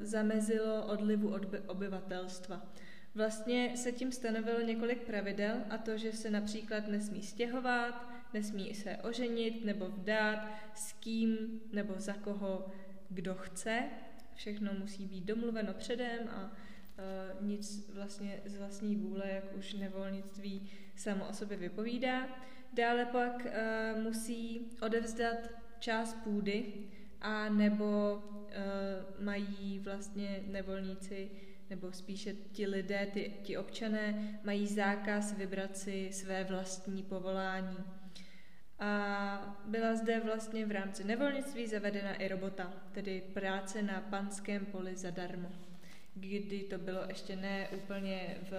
zamezilo 0.00 0.86
odlivu 0.86 1.34
od 1.34 1.46
obyvatelstva. 1.66 2.66
Vlastně 3.14 3.72
se 3.76 3.92
tím 3.92 4.12
stanovilo 4.12 4.60
několik 4.60 5.02
pravidel 5.02 5.56
a 5.70 5.78
to, 5.78 5.96
že 5.96 6.12
se 6.12 6.30
například 6.30 6.88
nesmí 6.88 7.22
stěhovat, 7.22 8.08
nesmí 8.34 8.74
se 8.74 8.96
oženit 8.96 9.64
nebo 9.64 9.88
vdát, 9.88 10.48
s 10.74 10.92
kým 10.92 11.60
nebo 11.72 11.94
za 11.96 12.12
koho 12.12 12.66
kdo 13.10 13.34
chce. 13.34 13.82
Všechno 14.34 14.72
musí 14.78 15.06
být 15.06 15.24
domluveno 15.24 15.72
předem 15.74 16.28
a 16.28 16.42
uh, 16.42 17.46
nic 17.46 17.90
vlastně 17.94 18.40
z 18.44 18.56
vlastní 18.56 18.96
vůle, 18.96 19.24
jak 19.28 19.56
už 19.56 19.74
nevolnictví 19.74 20.70
samo 20.96 21.28
o 21.28 21.32
sobě 21.32 21.56
vypovídá. 21.56 22.28
Dále 22.74 23.06
pak 23.06 23.46
uh, 23.46 24.02
musí 24.02 24.70
odevzdat 24.82 25.36
část 25.78 26.14
půdy 26.14 26.64
a 27.20 27.48
nebo 27.48 28.22
uh, 28.24 29.24
mají 29.24 29.78
vlastně 29.78 30.40
nevolníci 30.46 31.30
nebo 31.70 31.92
spíše 31.92 32.32
ti 32.52 32.66
lidé, 32.66 33.06
ty, 33.12 33.32
ti 33.42 33.56
občané 33.56 34.38
mají 34.44 34.66
zákaz 34.66 35.32
vybrat 35.32 35.76
si 35.76 36.12
své 36.12 36.44
vlastní 36.44 37.02
povolání. 37.02 37.76
A 38.78 39.62
byla 39.66 39.94
zde 39.94 40.20
vlastně 40.20 40.66
v 40.66 40.72
rámci 40.72 41.04
nevolnictví 41.04 41.66
zavedena 41.66 42.14
i 42.14 42.28
robota, 42.28 42.72
tedy 42.92 43.20
práce 43.34 43.82
na 43.82 44.00
panském 44.00 44.66
poli 44.66 44.96
zadarmo, 44.96 45.48
kdy 46.14 46.60
to 46.70 46.78
bylo 46.78 47.00
ještě 47.08 47.36
ne 47.36 47.68
úplně 47.68 48.36
v 48.50 48.52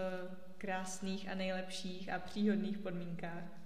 krásných 0.58 1.30
a 1.30 1.36
nejlepších 1.36 2.10
a 2.10 2.20
příhodných 2.20 2.78
podmínkách. 2.78 3.65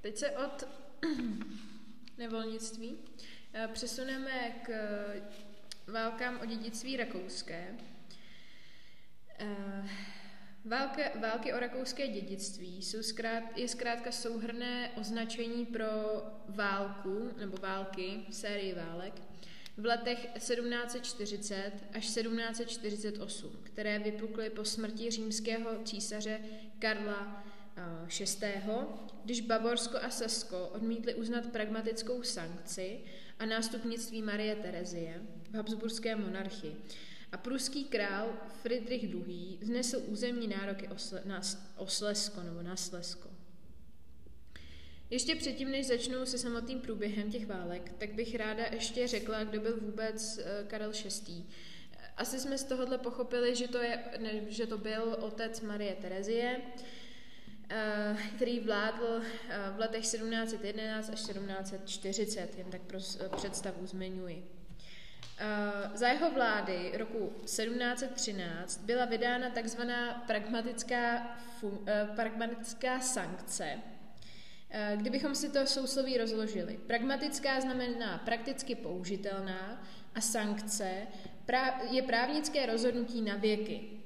Teď 0.00 0.16
se 0.16 0.30
od 0.30 0.68
nevolnictví 2.18 2.98
eh, 3.52 3.68
přesuneme 3.72 4.60
k 4.62 4.72
válkám 5.86 6.40
o 6.42 6.46
dědictví 6.46 6.96
rakouské. 6.96 7.76
Eh, 9.38 9.88
válka, 10.64 11.02
války 11.20 11.52
o 11.52 11.60
rakouské 11.60 12.08
dědictví 12.08 12.82
jsou 12.82 13.02
zkrát, 13.02 13.58
je 13.58 13.68
zkrátka 13.68 14.12
souhrné 14.12 14.90
označení 14.96 15.66
pro 15.66 15.86
válku 16.48 17.30
nebo 17.38 17.56
války, 17.56 18.26
sérii 18.30 18.74
válek, 18.74 19.14
v 19.76 19.84
letech 19.84 20.26
1740 20.34 21.72
až 21.92 22.06
1748, 22.06 23.60
které 23.62 23.98
vypukly 23.98 24.50
po 24.50 24.64
smrti 24.64 25.10
římského 25.10 25.82
císaře 25.84 26.40
Karla 26.78 27.44
VI., 28.18 28.26
eh, 28.42 28.86
když 29.24 29.40
Bavorsko 29.40 29.98
a 30.02 30.10
Sasko 30.10 30.68
odmítli 30.68 31.14
uznat 31.14 31.46
pragmatickou 31.46 32.22
sankci 32.22 33.00
a 33.38 33.46
nástupnictví 33.46 34.22
Marie 34.22 34.56
Terezie 34.56 35.22
v 35.50 35.54
Habsburské 35.54 36.16
monarchii 36.16 36.76
a 37.32 37.36
pruský 37.36 37.84
král 37.84 38.32
Friedrich 38.62 39.02
II. 39.02 39.58
znesl 39.62 40.02
územní 40.06 40.48
nároky 40.48 40.88
na 41.24 41.40
Oslesko 41.76 42.42
nebo 42.42 42.62
na 42.62 42.76
Slesko. 42.76 43.30
Ještě 45.10 45.34
předtím, 45.34 45.70
než 45.70 45.86
začnu 45.86 46.26
se 46.26 46.38
samotným 46.38 46.80
průběhem 46.80 47.30
těch 47.30 47.46
válek, 47.46 47.92
tak 47.98 48.14
bych 48.14 48.34
ráda 48.34 48.64
ještě 48.72 49.08
řekla, 49.08 49.44
kdo 49.44 49.60
byl 49.60 49.80
vůbec 49.80 50.38
eh, 50.38 50.64
Karel 50.68 50.92
VI. 50.92 51.44
Asi 52.16 52.40
jsme 52.40 52.58
z 52.58 52.64
tohohle 52.64 52.98
pochopili, 52.98 53.56
že 53.56 53.68
to, 53.68 53.78
je, 53.78 54.04
ne, 54.18 54.30
že 54.48 54.66
to 54.66 54.78
byl 54.78 55.16
otec 55.20 55.60
Marie 55.60 55.94
Terezie, 55.94 56.60
který 58.36 58.60
vládl 58.60 59.22
eh, 59.22 59.70
v 59.76 59.78
letech 59.78 60.00
1711 60.00 61.10
až 61.12 61.20
1740, 61.20 62.58
jen 62.58 62.70
tak 62.70 62.80
pro 62.80 62.98
představu 63.36 63.86
zmiňuji. 63.86 64.44
Za 65.94 66.08
jeho 66.08 66.30
vlády 66.30 66.92
roku 66.94 67.32
1713 67.44 68.80
byla 68.84 69.04
vydána 69.04 69.50
takzvaná 69.50 70.24
pragmatická, 70.26 71.36
pragmatická 72.16 73.00
sankce, 73.00 73.80
Eh, 74.72 74.92
kdybychom 74.96 75.34
si 75.34 75.48
to 75.48 75.66
sousloví 75.66 76.18
rozložili. 76.18 76.78
Pragmatická 76.86 77.60
znamená 77.60 78.18
prakticky 78.18 78.74
použitelná 78.74 79.82
a 80.14 80.20
sankce 80.20 81.06
je 81.90 82.02
právnické 82.02 82.66
rozhodnutí 82.66 83.22
na 83.22 83.36
věky, 83.36 83.80
eh, 83.82 83.99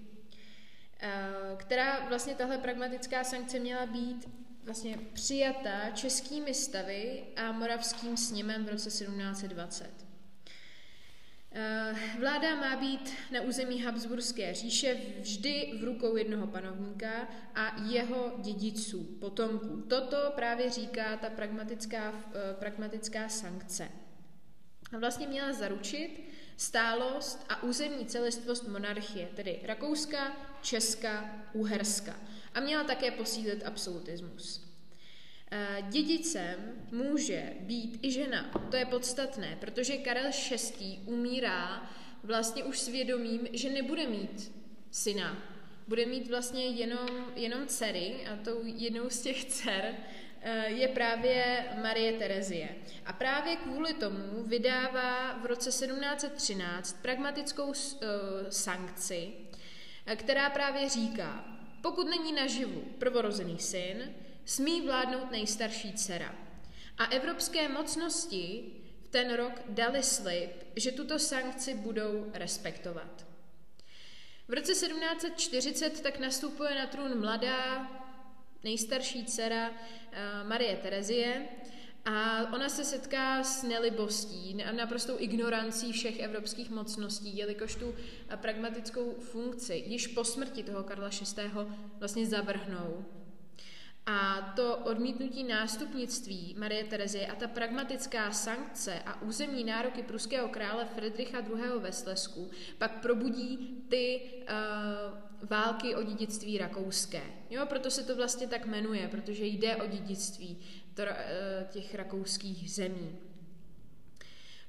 která 1.57 2.09
vlastně 2.09 2.35
tahle 2.35 2.59
pragmatická 2.59 3.25
sankce 3.25 3.59
měla 3.59 3.87
být 3.87 4.29
vlastně 4.65 4.99
přijatá 5.13 5.91
českými 5.91 6.55
stavy 6.55 7.25
a 7.37 7.53
moravským 7.53 8.17
sněmem 8.17 8.65
v 8.65 8.69
roce 8.69 8.91
1720. 8.91 10.05
Eh, 11.57 11.95
vláda 12.19 12.55
má 12.55 12.77
být 12.77 13.13
na 13.31 13.41
území 13.41 13.83
Habsburské 13.83 14.55
říše 14.55 14.97
vždy 15.21 15.79
v 15.81 15.85
rukou 15.85 16.17
jednoho 16.17 16.47
panovníka 16.47 17.29
a 17.55 17.83
jeho 17.83 18.33
dědiců, 18.43 19.05
potomků. 19.05 19.83
Toto 19.89 20.33
právě 20.35 20.71
říká 20.71 21.17
ta 21.17 21.31
pragmatická, 21.31 22.13
eh, 22.35 22.55
pragmatická 22.55 23.29
sankce. 23.29 23.89
A 24.93 24.99
vlastně 24.99 25.27
měla 25.27 25.53
zaručit 25.53 26.31
stálost 26.57 27.45
a 27.49 27.63
územní 27.63 28.07
celistvost 28.07 28.69
monarchie, 28.69 29.29
tedy 29.35 29.61
Rakouska, 29.63 30.37
Česka, 30.63 31.45
Uherska. 31.53 32.17
A 32.55 32.61
měla 32.61 32.85
také 32.85 33.11
posílit 33.11 33.67
absolutismus. 33.67 34.65
Eh, 35.51 35.83
dědicem 35.89 36.57
může 36.91 37.53
být 37.61 37.99
i 38.03 38.11
žena. 38.11 38.51
To 38.71 38.77
je 38.77 38.87
podstatné, 38.87 39.57
protože 39.61 39.97
Karel 39.97 40.31
VI. 40.51 40.99
umírá 41.07 41.91
vlastně 42.23 42.65
už 42.65 42.79
svědomím, 42.79 43.49
že 43.53 43.71
nebude 43.71 44.07
mít 44.07 44.53
syna. 44.91 45.43
Bude 45.89 46.07
mít 46.07 46.29
vlastně 46.29 46.67
jenom, 46.67 47.09
jenom 47.37 47.67
dcery 47.67 48.27
a 48.33 48.37
tou 48.45 48.61
jednou 48.65 49.11
z 49.11 49.21
těch 49.21 49.45
dcer 49.45 49.85
eh, 49.85 49.97
je 50.65 50.89
právě 50.89 51.65
Marie 51.83 52.13
Terezie. 52.13 52.69
A 53.07 53.13
právě 53.13 53.57
kvůli 53.57 53.95
tomu 53.95 54.43
vydává 54.43 55.39
v 55.39 55.47
roce 55.47 55.71
1713 55.71 57.03
pragmatickou 57.03 57.67
uh, 57.67 57.73
sankci, 58.49 59.33
která 60.17 60.51
právě 60.51 60.89
říká, 60.89 61.45
pokud 61.83 62.09
není 62.09 62.33
naživu 62.33 62.81
prvorozený 62.99 63.59
syn, 63.59 64.15
smí 64.45 64.81
vládnout 64.81 65.31
nejstarší 65.31 65.93
dcera. 65.93 66.35
A 66.99 67.05
evropské 67.05 67.69
mocnosti 67.69 68.65
v 69.05 69.09
ten 69.09 69.35
rok 69.35 69.53
dali 69.69 70.03
slib, 70.03 70.51
že 70.77 70.93
tuto 70.93 71.19
sankci 71.19 71.75
budou 71.75 72.31
respektovat. 72.35 73.27
V 74.49 74.53
roce 74.53 74.73
1740 74.73 76.01
tak 76.01 76.19
nastupuje 76.19 76.75
na 76.75 76.87
trůn 76.87 77.21
mladá, 77.21 77.91
nejstarší 78.65 79.25
dcera 79.25 79.71
eh, 79.71 80.04
Marie 80.43 80.77
Terezie 80.77 81.49
a 82.05 82.47
ona 82.55 82.69
se 82.69 82.85
setká 82.85 83.45
s 83.45 83.63
nelibostí 83.63 84.65
a 84.65 84.73
naprostou 84.73 85.15
ignorancí 85.19 85.93
všech 85.93 86.19
evropských 86.19 86.71
mocností, 86.71 87.37
jelikož 87.37 87.75
tu 87.75 87.95
pragmatickou 88.37 89.15
funkci 89.21 89.85
již 89.87 90.07
po 90.07 90.25
smrti 90.25 90.63
toho 90.63 90.83
Karla 90.83 91.09
VI. 91.37 91.51
vlastně 91.99 92.27
zavrhnou 92.27 93.05
a 94.07 94.53
to 94.57 94.77
odmítnutí 94.77 95.45
nástupnictví 95.45 96.55
Marie 96.59 96.85
Terezie 96.85 97.27
a 97.27 97.35
ta 97.35 97.49
pragmatická 97.49 98.31
sankce 98.31 99.03
a 99.07 99.23
územní 99.23 99.65
nároky 99.65 100.03
pruského 100.03 100.49
krále 100.49 100.85
Friedricha 100.85 101.39
II. 101.39 101.79
ve 101.79 101.93
Slesku 101.93 102.51
pak 102.79 103.01
probudí 103.01 103.85
ty 103.89 104.21
uh, 104.21 105.34
války 105.51 105.95
o 105.95 106.03
dědictví 106.03 106.59
rakouské. 106.59 107.23
Jo, 107.51 107.67
proto 107.67 107.91
se 107.91 108.05
to 108.05 108.17
vlastně 108.17 108.47
tak 108.47 108.67
jmenuje, 108.67 109.09
protože 109.09 109.47
jde 109.47 109.77
o 109.77 109.87
dědictví 109.87 110.59
uh, 110.99 111.07
těch 111.71 111.95
rakouských 111.95 112.71
zemí. 112.71 113.19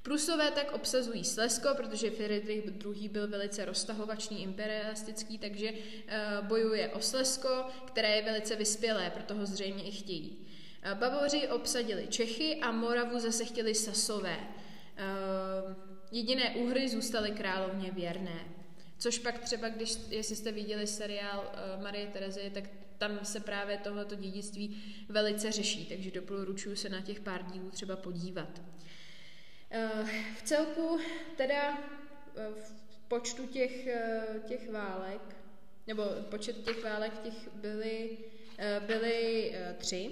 Prusové 0.03 0.51
tak 0.51 0.71
obsazují 0.71 1.23
Slesko, 1.23 1.69
protože 1.75 2.11
Friedrich 2.11 2.65
II. 2.85 3.09
byl 3.09 3.27
velice 3.27 3.65
roztahovačný 3.65 4.43
imperialistický, 4.43 5.37
takže 5.37 5.71
uh, 5.71 6.47
bojuje 6.47 6.89
o 6.89 7.01
Slesko, 7.01 7.65
které 7.87 8.15
je 8.15 8.21
velice 8.21 8.55
vyspělé, 8.55 9.09
proto 9.09 9.35
ho 9.35 9.45
zřejmě 9.45 9.83
i 9.83 9.91
chtějí. 9.91 10.37
Uh, 10.91 10.99
Bavoři 10.99 11.47
obsadili 11.47 12.07
Čechy 12.07 12.55
a 12.61 12.71
Moravu 12.71 13.19
zase 13.19 13.45
chtěli 13.45 13.75
Sasové. 13.75 14.37
Jediné 16.11 16.55
úhry 16.55 16.89
zůstaly 16.89 17.31
královně 17.31 17.91
věrné. 17.91 18.64
Což 19.05 19.19
pak 19.19 19.39
třeba, 19.39 19.69
když, 19.69 19.97
jestli 20.09 20.35
jste 20.35 20.51
viděli 20.51 20.87
seriál 20.87 21.51
uh, 21.77 21.83
Marie 21.83 22.07
Terezie, 22.07 22.49
tak 22.49 22.63
tam 22.97 23.25
se 23.25 23.39
právě 23.39 23.77
tohleto 23.77 24.15
dědictví 24.15 24.83
velice 25.09 25.51
řeší, 25.51 25.85
takže 25.85 26.11
doporučuji 26.11 26.75
se 26.75 26.89
na 26.89 27.01
těch 27.01 27.19
pár 27.19 27.43
dílů 27.43 27.71
třeba 27.71 27.95
podívat. 27.95 28.61
Eh, 29.71 30.05
v 30.37 30.41
celku 30.43 30.99
teda 31.37 31.77
eh, 31.77 32.49
v 32.61 32.73
počtu 33.07 33.47
těch, 33.47 33.87
těch 34.47 34.71
válek, 34.71 35.35
nebo 35.87 36.03
počet 36.29 36.63
těch 36.63 36.83
válek 36.83 37.19
těch 37.23 37.49
byly, 37.55 38.17
byly 38.87 39.55
tři. 39.77 40.11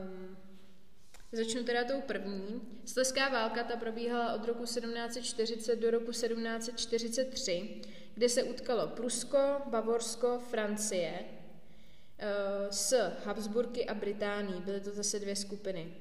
Um, 0.00 0.36
začnu 1.36 1.64
teda 1.64 1.84
tou 1.84 2.00
první. 2.00 2.62
Sleská 2.84 3.28
válka 3.28 3.64
ta 3.64 3.76
probíhala 3.76 4.34
od 4.34 4.44
roku 4.44 4.62
1740 4.64 5.76
do 5.76 5.90
roku 5.90 6.10
1743, 6.10 7.80
kde 8.14 8.28
se 8.28 8.42
utkalo 8.42 8.86
Prusko, 8.86 9.38
Bavorsko, 9.66 10.38
Francie 10.50 11.24
s 12.70 13.10
Habsburky 13.24 13.86
a 13.86 13.94
Británií. 13.94 14.60
Byly 14.60 14.80
to 14.80 14.90
zase 14.90 15.18
dvě 15.18 15.36
skupiny. 15.36 15.94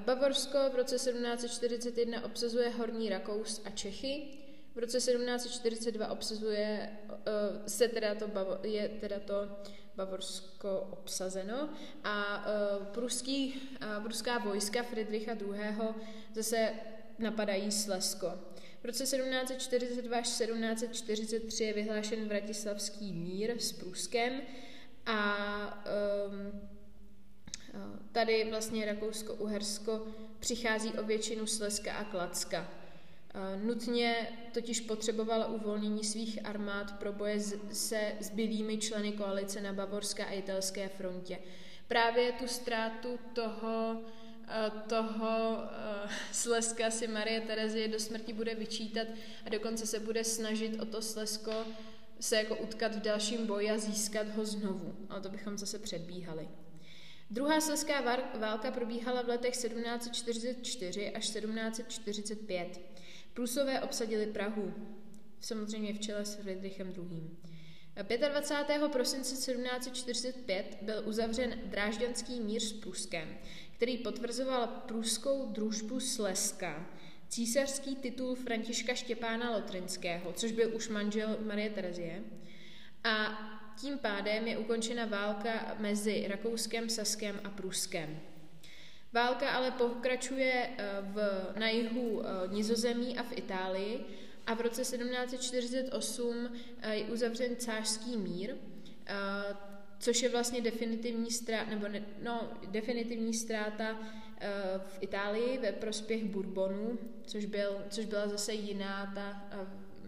Bavorsko 0.00 0.58
v 0.72 0.74
roce 0.74 0.94
1741 0.94 2.24
obsazuje 2.24 2.68
Horní 2.68 3.08
Rakous 3.08 3.62
a 3.64 3.70
Čechy. 3.70 4.26
V 4.74 4.78
roce 4.78 4.96
1742 4.96 6.08
obsazuje, 6.08 6.90
uh, 7.08 7.66
se 7.66 7.88
teda 7.88 8.14
to 8.14 8.28
je 8.62 8.88
teda 8.88 9.20
to 9.20 9.48
Bavorsko 9.96 10.80
obsazeno 10.90 11.68
a 12.04 12.46
uh, 12.46 12.86
pruský, 12.86 13.54
uh, 13.54 14.02
pruská 14.02 14.38
vojska 14.38 14.82
Friedricha 14.82 15.32
II. 15.32 15.94
zase 16.34 16.72
napadají 17.18 17.72
Slesko. 17.72 18.26
V 18.82 18.84
roce 18.84 19.04
1742 19.04 20.18
až 20.18 20.26
1743 20.26 21.64
je 21.64 21.72
vyhlášen 21.72 22.28
Vratislavský 22.28 23.12
mír 23.12 23.54
s 23.58 23.72
Pruskem 23.72 24.40
a 25.06 25.84
um, 26.28 26.60
Tady 28.12 28.50
vlastně 28.50 28.86
Rakousko-Uhersko 28.86 30.06
přichází 30.38 30.92
o 30.92 31.02
většinu 31.02 31.46
Slezska 31.46 31.92
a 31.94 32.04
Klacka. 32.04 32.68
Nutně 33.62 34.28
totiž 34.52 34.80
potřebovala 34.80 35.46
uvolnění 35.46 36.04
svých 36.04 36.46
armád 36.46 36.98
pro 36.98 37.12
boje 37.12 37.40
se 37.72 38.12
zbylými 38.20 38.78
členy 38.78 39.12
koalice 39.12 39.60
na 39.60 39.72
bavorské 39.72 40.24
a 40.24 40.30
italské 40.30 40.88
frontě. 40.88 41.38
Právě 41.88 42.32
tu 42.32 42.48
ztrátu 42.48 43.18
toho, 43.32 44.02
toho 44.88 45.58
Slezska 46.32 46.90
si 46.90 47.08
Marie 47.08 47.40
Terezie 47.40 47.88
do 47.88 48.00
smrti 48.00 48.32
bude 48.32 48.54
vyčítat 48.54 49.08
a 49.46 49.48
dokonce 49.48 49.86
se 49.86 50.00
bude 50.00 50.24
snažit 50.24 50.80
o 50.80 50.84
to 50.84 51.02
Slezsko 51.02 51.52
se 52.20 52.36
jako 52.36 52.56
utkat 52.56 52.94
v 52.94 53.00
dalším 53.00 53.46
boji 53.46 53.70
a 53.70 53.78
získat 53.78 54.28
ho 54.28 54.44
znovu. 54.44 54.96
Ale 55.08 55.20
to 55.20 55.28
bychom 55.28 55.58
zase 55.58 55.78
předbíhali. 55.78 56.48
Druhá 57.30 57.60
slezská 57.60 58.00
válka 58.38 58.70
probíhala 58.70 59.22
v 59.22 59.28
letech 59.28 59.54
1744 59.54 61.10
až 61.10 61.30
1745. 61.30 62.93
Prusové 63.34 63.80
obsadili 63.80 64.26
Prahu, 64.26 64.74
samozřejmě 65.40 65.92
v 65.92 65.98
čele 65.98 66.24
s 66.24 66.34
Friedrichem 66.34 66.88
II. 66.88 67.30
25. 68.28 68.88
prosince 68.92 69.34
1745 69.34 70.78
byl 70.82 71.02
uzavřen 71.04 71.60
Drážďanský 71.64 72.40
mír 72.40 72.62
s 72.62 72.72
Pruskem, 72.72 73.28
který 73.76 73.98
potvrzoval 73.98 74.66
pruskou 74.66 75.46
družbu 75.46 76.00
Slezska 76.00 76.86
císařský 77.28 77.96
titul 77.96 78.34
Františka 78.34 78.94
Štěpána 78.94 79.50
Lotrinského, 79.50 80.32
což 80.32 80.52
byl 80.52 80.76
už 80.76 80.88
manžel 80.88 81.36
Marie 81.40 81.70
Terezie. 81.70 82.22
A 83.04 83.38
tím 83.80 83.98
pádem 83.98 84.46
je 84.46 84.58
ukončena 84.58 85.06
válka 85.06 85.76
mezi 85.78 86.28
Rakouskem, 86.28 86.88
Saskem 86.88 87.40
a 87.44 87.50
Pruskem. 87.50 88.20
Válka 89.14 89.50
ale 89.50 89.70
pokračuje 89.70 90.70
eh, 90.78 90.86
v, 91.00 91.46
na 91.58 91.68
jihu 91.68 92.22
eh, 92.22 92.48
Nizozemí 92.48 93.18
a 93.18 93.22
v 93.22 93.38
Itálii 93.38 94.00
a 94.46 94.54
v 94.54 94.60
roce 94.60 94.82
1748 94.82 96.50
eh, 96.80 96.94
je 96.94 97.04
uzavřen 97.04 97.56
cářský 97.56 98.16
mír, 98.16 98.54
což 99.98 100.22
je 100.22 100.28
vlastně 100.28 100.60
definitivní 100.60 101.30
ztráta, 101.30 101.70
nebo 101.70 101.88
ne, 101.88 102.02
no, 102.22 102.52
definitivní 102.70 103.34
ztráta 103.34 103.98
v 104.78 104.98
Itálii 105.00 105.58
ve 105.58 105.72
prospěch 105.72 106.24
Bourbonů, 106.24 106.98
což, 107.26 107.44
byl, 107.44 107.84
což 107.90 108.04
byla 108.04 108.28
zase 108.28 108.52
jiná 108.52 109.12
ta, 109.14 109.58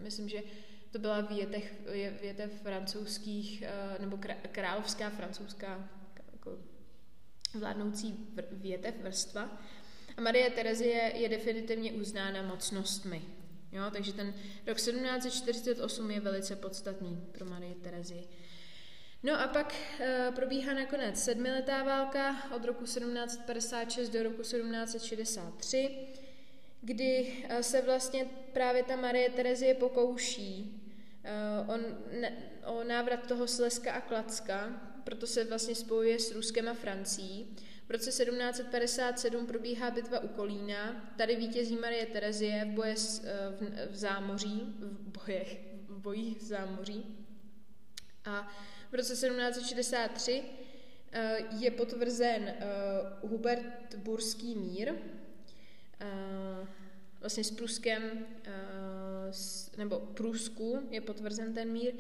myslím, 0.03 0.29
že 0.29 0.43
to 0.91 0.99
byla 0.99 1.21
větev, 1.21 1.73
větev 2.21 2.63
francouzských, 2.63 3.65
nebo 4.01 4.19
královská 4.53 5.11
francouzská 5.11 5.89
jako 6.33 6.59
vládnoucí 7.61 8.27
větev 8.53 8.95
vrstva. 9.03 9.63
A 10.17 10.21
Marie 10.21 10.51
Terezie 10.51 11.13
je 11.15 11.29
definitivně 11.29 11.93
uznána 11.93 12.43
mocnostmi. 12.43 13.23
Jo, 13.73 13.83
takže 13.93 14.13
ten 14.13 14.35
rok 14.67 14.77
1748 14.77 16.11
je 16.11 16.21
velice 16.21 16.57
podstatný 16.57 17.27
pro 17.33 17.45
Marie 17.45 17.75
Terezii. 17.75 18.29
No 19.23 19.41
a 19.41 19.47
pak 19.47 19.75
e, 20.01 20.33
probíhá 20.35 20.75
nakonec 20.75 21.25
sedmiletá 21.25 21.83
válka 21.83 22.37
od 22.57 22.65
roku 22.65 22.85
1756 22.85 24.09
do 24.09 24.23
roku 24.23 24.43
1763, 24.43 26.09
kdy 26.81 27.45
e, 27.49 27.63
se 27.63 27.83
vlastně 27.83 28.27
právě 28.53 28.83
ta 28.83 28.97
Marie 28.97 29.31
Terezie 29.31 29.75
pokouší 29.75 30.83
e, 31.25 31.33
on, 31.75 31.81
ne, 32.21 32.33
o 32.65 32.85
návrat 32.85 33.27
toho 33.27 33.47
Slezska 33.47 33.93
a 33.93 34.01
Klacka, 34.01 34.81
proto 35.07 35.27
se 35.27 35.45
vlastně 35.45 35.75
spojuje 35.75 36.19
s 36.19 36.33
Ruskem 36.33 36.69
a 36.69 36.75
Francií. 36.75 37.57
V 37.89 37.91
roce 37.91 38.11
1757 38.11 39.47
probíhá 39.47 39.91
bitva 39.91 40.21
u 40.21 40.29
Kolína, 40.29 41.13
tady 41.17 41.37
vítězí 41.37 41.77
Marie 41.77 42.07
Terezie 42.07 42.65
v, 42.65 42.69
boje 42.69 42.97
s, 42.97 43.25
eh, 43.25 43.51
v, 43.51 43.93
v 43.93 43.97
zámoří, 43.97 44.75
v 44.79 45.19
bojech, 45.19 45.59
v 45.89 45.99
bojích 45.99 46.39
v 46.39 46.45
zámoří. 46.45 47.27
A 48.25 48.53
v 48.91 48.95
roce 48.95 49.13
1763 49.13 50.43
eh, 51.13 51.39
je 51.59 51.71
potvrzen 51.71 52.43
eh, 52.49 52.57
Hubert 53.23 53.95
Burský 53.97 54.55
mír, 54.55 54.95
vlastně 57.21 57.45
s 57.45 57.51
Pruskem, 57.51 58.27
nebo 59.77 60.01
Prusku 60.01 60.89
je 60.91 61.01
potvrzen 61.01 61.55
ten 61.55 61.73
mír 61.73 61.95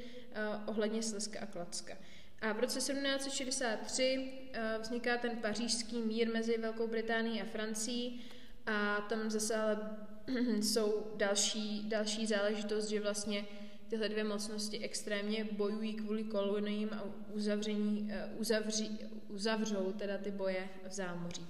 ohledně 0.67 1.03
Slezska 1.03 1.41
a 1.41 1.47
Klacka. 1.47 1.97
A 2.41 2.53
v 2.53 2.61
roce 2.61 2.79
1763 2.79 4.33
eh, 4.53 4.79
vzniká 4.81 5.17
ten 5.17 5.37
pařížský 5.37 6.03
mír 6.03 6.33
mezi 6.33 6.59
Velkou 6.59 6.87
Británií 6.87 7.43
a 7.43 7.45
Francií 7.45 8.25
a 8.67 9.01
tam 9.01 9.31
zase 9.31 9.57
ale 9.57 9.79
jsou 10.63 11.13
další, 11.17 11.89
další 11.89 12.27
záležitost, 12.27 12.89
že 12.89 13.01
vlastně 13.01 13.45
tyhle 13.89 14.09
dvě 14.09 14.25
mocnosti 14.25 14.79
extrémně 14.79 15.45
bojují 15.53 15.95
kvůli 15.95 16.25
koloniím 16.25 16.91
a 16.93 17.05
uzavření, 17.33 18.09
eh, 18.13 18.31
uzavří, 18.39 18.99
uzavřou 19.29 19.93
teda 19.93 20.19
ty 20.19 20.31
boje 20.31 20.69
v 20.89 20.93
zámoří. 20.93 21.47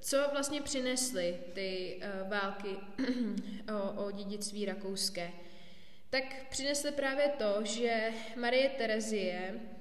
Co 0.00 0.28
vlastně 0.32 0.62
přinesly 0.62 1.40
ty 1.52 2.00
uh, 2.22 2.30
války 2.30 2.76
o, 3.74 4.06
o 4.06 4.10
dědictví 4.10 4.64
rakouské? 4.64 5.30
Tak 6.10 6.24
přinesly 6.50 6.92
právě 6.92 7.28
to, 7.38 7.64
že 7.64 8.10
Marie 8.36 8.68
Terezie 8.68 9.54
Eh, 9.54 9.79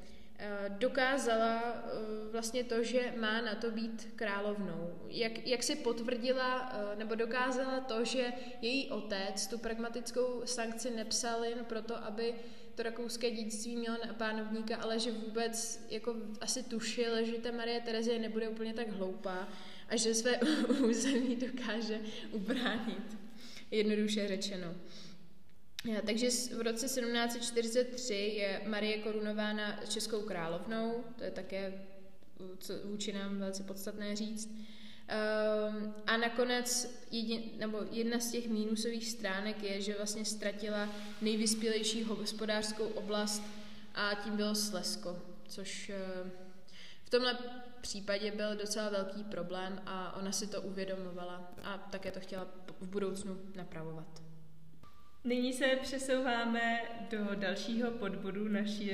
dokázala 0.70 1.62
eh, 1.64 2.32
vlastně 2.32 2.64
to, 2.64 2.84
že 2.84 3.14
má 3.18 3.42
na 3.42 3.56
to 3.56 3.72
být 3.72 4.08
královnou. 4.16 5.00
Jak, 5.08 5.48
jak 5.48 5.64
si 5.64 5.76
potvrdila 5.76 6.72
eh, 6.74 6.96
nebo 6.96 7.16
dokázala 7.16 7.80
to, 7.80 8.06
že 8.06 8.34
její 8.62 8.90
otec 8.90 9.48
tu 9.48 9.58
pragmatickou 9.58 10.42
sankci 10.46 10.92
nepsal 10.92 11.44
jen 11.44 11.66
proto, 11.66 12.04
aby 12.04 12.36
to 12.76 12.84
rakouské 12.84 13.32
dědictví 13.32 13.76
mělo 13.76 13.98
na 14.08 14.14
pánovníka, 14.14 14.78
ale 14.78 15.00
že 15.00 15.12
vůbec 15.12 15.86
jako 15.90 16.16
asi 16.42 16.64
tušil, 16.64 17.26
že 17.26 17.34
ta 17.34 17.52
Marie 17.52 17.82
Terezie 17.82 18.20
nebude 18.20 18.50
úplně 18.50 18.74
tak 18.74 18.90
hloupá 18.90 19.48
a 19.90 19.96
že 19.96 20.14
své 20.14 20.38
území 20.90 21.36
dokáže 21.36 22.00
ubránit. 22.32 23.18
Jednoduše 23.72 24.28
řečeno. 24.28 24.76
Takže 26.06 26.30
v 26.58 26.62
roce 26.62 26.86
1743 26.86 28.14
je 28.14 28.62
Marie 28.66 28.98
korunována 28.98 29.80
českou 29.90 30.22
královnou, 30.22 31.04
to 31.18 31.24
je 31.24 31.32
také 31.32 31.86
co 32.60 32.74
vůči 32.84 33.14
nám 33.14 33.40
velice 33.40 33.64
podstatné 33.64 34.16
říct. 34.16 34.50
Ehm, 35.08 35.94
a 36.08 36.18
nakonec 36.18 37.00
jedin, 37.12 37.44
nebo 37.58 37.80
jedna 37.92 38.20
z 38.20 38.32
těch 38.32 38.48
mínusových 38.48 39.10
stránek 39.10 39.64
je, 39.64 39.82
že 39.82 39.98
vlastně 39.98 40.26
ztratila 40.26 40.90
nejvyspělejší 41.22 42.04
hospodářskou 42.04 42.86
oblast 42.86 43.44
a 43.96 44.16
tím 44.24 44.36
bylo 44.36 44.56
Slesko, 44.56 45.22
což 45.48 45.90
eh, 45.90 46.32
v 47.04 47.10
tomhle 47.10 47.38
případě 47.82 48.32
byl 48.32 48.56
docela 48.56 48.90
velký 48.90 49.24
problém 49.24 49.82
a 49.86 50.16
ona 50.16 50.32
si 50.32 50.48
to 50.48 50.62
uvědomovala 50.62 51.52
a 51.64 51.78
také 51.78 52.12
to 52.12 52.20
chtěla 52.20 52.48
v 52.80 52.88
budoucnu 52.88 53.40
napravovat. 53.56 54.29
Nyní 55.30 55.54
se 55.54 55.66
přesouváme 55.82 56.82
do 57.12 57.36
dalšího 57.36 57.92
podbodu 57.92 58.48
naší 58.48 58.92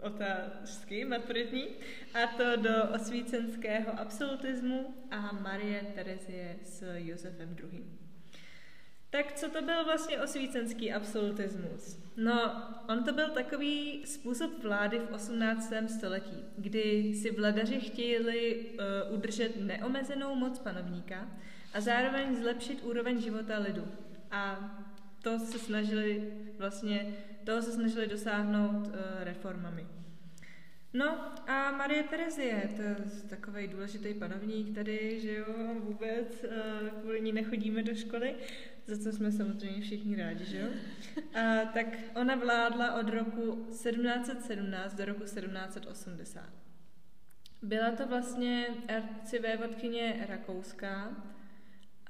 otázky 0.00 1.04
maturitní, 1.04 1.68
a 2.14 2.26
to 2.26 2.56
do 2.56 2.84
osvícenského 2.94 4.00
absolutismu 4.00 4.94
a 5.10 5.32
Marie 5.32 5.82
Terezie 5.94 6.56
s 6.62 6.96
Josefem 6.96 7.56
II. 7.72 7.84
Tak 9.10 9.32
co 9.32 9.50
to 9.50 9.62
byl 9.62 9.84
vlastně 9.84 10.20
osvícenský 10.20 10.92
absolutismus? 10.92 11.98
No, 12.16 12.64
on 12.88 13.04
to 13.04 13.12
byl 13.12 13.30
takový 13.30 14.02
způsob 14.06 14.62
vlády 14.62 14.98
v 14.98 15.14
18. 15.14 15.72
století, 15.96 16.44
kdy 16.58 17.14
si 17.14 17.30
vladaři 17.30 17.80
chtěli 17.80 18.56
uh, 19.08 19.14
udržet 19.14 19.56
neomezenou 19.56 20.34
moc 20.34 20.58
panovníka 20.58 21.28
a 21.74 21.80
zároveň 21.80 22.36
zlepšit 22.36 22.82
úroveň 22.82 23.20
života 23.20 23.58
lidu. 23.58 23.88
A 24.30 24.70
to 25.22 25.38
se 25.38 25.58
snažili 25.58 26.32
vlastně, 26.58 27.14
toho 27.44 27.62
se 27.62 27.72
snažili 27.72 28.06
dosáhnout 28.06 28.86
uh, 28.86 28.94
reformami. 29.20 29.86
No 30.94 31.18
a 31.50 31.70
Marie 31.70 32.02
Terezie, 32.02 32.68
to 32.76 32.82
je 32.82 32.96
takový 33.28 33.66
důležitý 33.66 34.14
panovník 34.14 34.74
tady, 34.74 35.20
že 35.20 35.34
jo, 35.34 35.74
vůbec, 35.78 36.44
uh, 36.44 36.88
kvůli 37.00 37.20
ní 37.20 37.32
nechodíme 37.32 37.82
do 37.82 37.94
školy, 37.94 38.34
za 38.86 38.98
co 38.98 39.12
jsme 39.12 39.32
samozřejmě 39.32 39.80
všichni 39.80 40.16
rádi, 40.16 40.44
že 40.44 40.58
jo. 40.58 40.68
A, 41.40 41.64
tak 41.64 41.86
ona 42.14 42.34
vládla 42.34 42.94
od 42.94 43.08
roku 43.08 43.66
1717 43.68 44.94
do 44.94 45.04
roku 45.04 45.20
1780. 45.20 46.44
Byla 47.62 47.90
to 47.90 48.06
vlastně 48.06 48.66
arcivévodkyně 48.88 50.26
rakouská, 50.28 51.16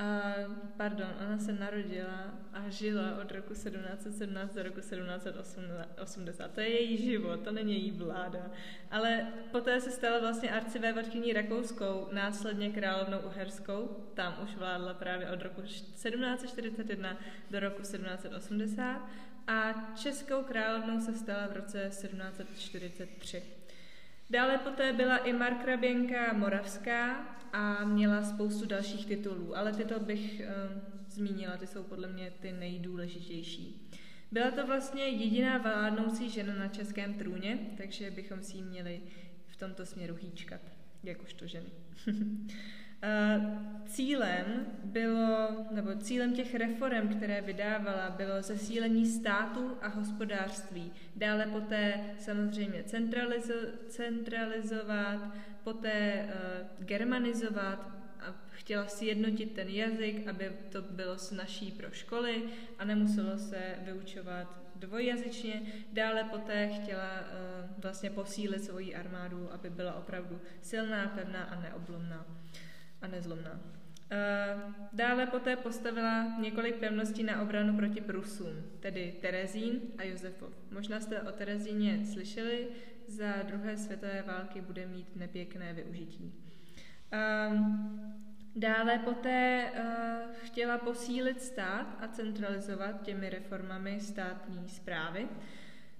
a, 0.02 0.34
pardon, 0.76 1.08
ona 1.26 1.38
se 1.38 1.52
narodila 1.52 2.34
a 2.52 2.68
žila 2.68 3.18
od 3.22 3.32
roku 3.32 3.54
1717 3.54 4.54
do 4.54 4.62
roku 4.62 4.80
1780. 4.80 6.50
To 6.52 6.60
je 6.60 6.68
její 6.68 6.96
život, 6.96 7.40
to 7.40 7.52
není 7.52 7.72
její 7.72 7.90
vláda. 7.90 8.50
Ale 8.90 9.26
poté 9.50 9.80
se 9.80 9.90
stala 9.90 10.18
vlastně 10.18 10.50
arcivévodkyní 10.50 11.32
rakouskou, 11.32 12.08
následně 12.12 12.70
královnou 12.70 13.18
uherskou. 13.18 14.06
Tam 14.14 14.36
už 14.44 14.56
vládla 14.56 14.94
právě 14.94 15.30
od 15.30 15.42
roku 15.42 15.62
1741 15.62 17.16
do 17.50 17.60
roku 17.60 17.82
1780 17.82 19.08
a 19.46 19.72
českou 19.96 20.42
královnou 20.42 21.00
se 21.00 21.14
stala 21.14 21.46
v 21.46 21.56
roce 21.56 21.88
1743. 21.88 23.42
Dále 24.32 24.58
poté 24.58 24.92
byla 24.92 25.16
i 25.16 25.32
Markraběnka 25.32 26.32
Moravská 26.32 27.14
a 27.52 27.84
měla 27.84 28.22
spoustu 28.22 28.66
dalších 28.66 29.06
titulů, 29.06 29.56
ale 29.56 29.72
tyto 29.72 30.00
bych 30.00 30.40
uh, 30.40 30.82
zmínila, 31.08 31.56
ty 31.56 31.66
jsou 31.66 31.82
podle 31.82 32.08
mě 32.08 32.32
ty 32.40 32.52
nejdůležitější. 32.52 33.90
Byla 34.30 34.50
to 34.50 34.66
vlastně 34.66 35.04
jediná 35.04 35.58
vládnoucí 35.58 36.30
žena 36.30 36.54
na 36.54 36.68
českém 36.68 37.14
trůně, 37.14 37.58
takže 37.76 38.10
bychom 38.10 38.42
si 38.42 38.56
ji 38.56 38.62
měli 38.62 39.00
v 39.46 39.56
tomto 39.56 39.86
směru 39.86 40.14
hýčkat, 40.14 40.60
jakožto 41.02 41.46
ženy. 41.46 41.70
Cílem 43.86 44.66
bylo, 44.84 45.48
nebo 45.70 45.94
cílem 45.94 46.34
těch 46.34 46.54
reform, 46.54 47.08
které 47.08 47.40
vydávala, 47.40 48.10
bylo 48.10 48.42
zesílení 48.42 49.06
státu 49.06 49.76
a 49.82 49.88
hospodářství. 49.88 50.92
Dále 51.16 51.46
poté 51.46 52.00
samozřejmě 52.18 52.82
centralizo, 52.82 53.54
centralizovat, 53.88 55.20
poté 55.64 56.24
uh, 56.24 56.84
germanizovat 56.84 57.90
a 58.20 58.34
chtěla 58.50 58.86
sjednotit 58.86 59.52
ten 59.52 59.68
jazyk, 59.68 60.28
aby 60.28 60.52
to 60.72 60.82
bylo 60.82 61.18
snažší 61.18 61.70
pro 61.70 61.90
školy 61.90 62.42
a 62.78 62.84
nemuselo 62.84 63.38
se 63.38 63.74
vyučovat 63.78 64.58
dvojjazyčně. 64.76 65.62
Dále 65.92 66.24
poté 66.24 66.68
chtěla 66.68 67.20
uh, 67.20 67.82
vlastně 67.82 68.10
posílit 68.10 68.64
svoji 68.64 68.94
armádu, 68.94 69.52
aby 69.52 69.70
byla 69.70 69.94
opravdu 69.94 70.40
silná, 70.62 71.06
pevná 71.06 71.42
a 71.42 71.60
neoblomná 71.60 72.26
a 73.02 73.06
nezlomná. 73.06 73.52
Uh, 73.52 74.72
dále 74.92 75.26
poté 75.26 75.56
postavila 75.56 76.38
několik 76.40 76.76
pevností 76.76 77.22
na 77.22 77.42
obranu 77.42 77.76
proti 77.76 78.00
Prusům, 78.00 78.62
tedy 78.80 79.14
Terezín 79.20 79.80
a 79.98 80.02
Josefov. 80.02 80.52
Možná 80.70 81.00
jste 81.00 81.22
o 81.22 81.32
Terezíně 81.32 82.06
slyšeli, 82.06 82.68
za 83.06 83.42
druhé 83.42 83.76
světové 83.76 84.22
války 84.22 84.60
bude 84.60 84.86
mít 84.86 85.16
nepěkné 85.16 85.72
využití. 85.72 86.34
Uh, 87.52 87.58
Dále 88.56 88.98
poté 88.98 89.70
uh, 89.72 90.34
chtěla 90.42 90.78
posílit 90.78 91.42
stát 91.42 91.96
a 92.00 92.08
centralizovat 92.08 93.02
těmi 93.02 93.30
reformami 93.30 94.00
státní 94.00 94.68
zprávy. 94.68 95.28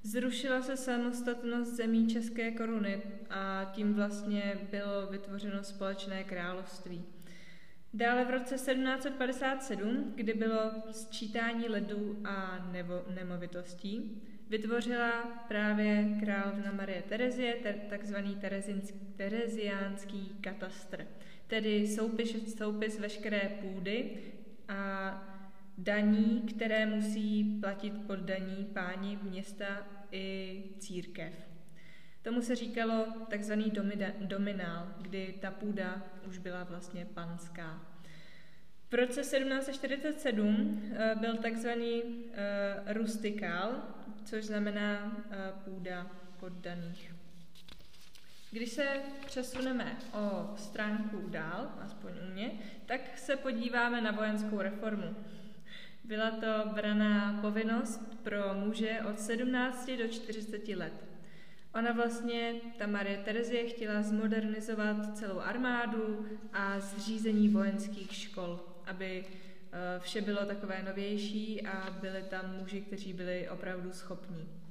Zrušila 0.03 0.63
se 0.63 0.77
samostatnost 0.77 1.73
zemí 1.73 2.07
České 2.07 2.51
koruny 2.51 3.03
a 3.31 3.71
tím 3.75 3.95
vlastně 3.95 4.59
bylo 4.71 5.07
vytvořeno 5.07 5.65
společné 5.65 6.25
království. 6.25 7.05
Dále 7.95 8.25
v 8.25 8.31
roce 8.31 8.55
1757, 8.55 10.13
kdy 10.15 10.35
bylo 10.35 10.73
sčítání 10.91 11.69
ledů 11.69 12.19
a 12.25 12.69
nebo 12.73 13.03
nemovitostí, 13.15 14.23
vytvořila 14.49 15.25
právě 15.49 16.09
královna 16.21 16.73
Marie 16.73 17.03
Terezie 17.03 17.57
takzvaný 17.91 18.39
tereziánský 19.17 20.37
katastr– 20.41 21.07
tedy 21.53 21.87
soupis, 21.87 22.57
soupis 22.59 22.99
veškeré 22.99 23.59
půdy 23.61 24.11
a 24.69 25.42
daní, 25.79 26.41
které 26.41 26.87
musí 26.87 27.45
platit 27.61 27.93
pod 28.07 28.19
daní 28.19 28.65
páni 28.65 29.19
města 29.23 29.87
i 30.11 30.63
církev. 30.79 31.33
Tomu 32.23 32.43
se 32.43 32.57
říkalo 32.57 33.07
takzvaný 33.31 33.73
dominál, 34.21 34.95
kdy 35.01 35.35
ta 35.41 35.51
půda 35.51 36.03
už 36.29 36.39
byla 36.39 36.65
vlastně 36.65 37.07
panská. 37.15 37.93
V 38.91 38.95
roce 38.95 39.21
1747 39.21 40.83
eh, 40.93 41.15
byl 41.15 41.37
takzvaný 41.37 42.03
eh, 42.33 42.93
rustikál, 42.93 43.83
což 44.25 44.45
znamená 44.45 45.17
eh, 45.31 45.53
půda 45.65 46.07
poddaných. 46.41 47.15
Když 48.51 48.71
se 48.71 49.01
přesuneme 49.27 49.97
o 50.13 50.57
stránku 50.57 51.29
dál, 51.29 51.73
aspoň 51.81 52.13
u 52.29 52.33
mě, 52.33 52.51
tak 52.87 53.19
se 53.19 53.37
podíváme 53.37 54.01
na 54.01 54.11
vojenskou 54.11 54.61
reformu. 54.61 55.17
Byla 56.05 56.31
to 56.31 56.69
braná 56.75 57.39
povinnost 57.41 58.19
pro 58.23 58.55
muže 58.55 59.01
od 59.11 59.21
17 59.21 59.91
do 59.91 60.09
40 60.09 60.69
let. 60.69 60.93
Ona 61.75 61.93
vlastně, 61.93 62.55
ta 62.79 62.87
Marie 62.87 63.19
Terezie, 63.19 63.69
chtěla 63.69 64.03
zmodernizovat 64.03 65.19
celou 65.19 65.39
armádu 65.39 66.27
a 66.53 66.81
zřízení 66.81 67.49
vojenských 67.49 68.15
škol, 68.15 68.61
aby 68.87 69.25
eh, 69.25 70.01
vše 70.01 70.21
bylo 70.21 70.47
takové 70.47 70.83
novější 70.83 71.67
a 71.67 71.91
byli 72.01 72.23
tam 72.23 72.57
muži, 72.61 72.81
kteří 72.81 73.13
byli 73.13 73.49
opravdu 73.49 73.93
schopní. 73.93 74.63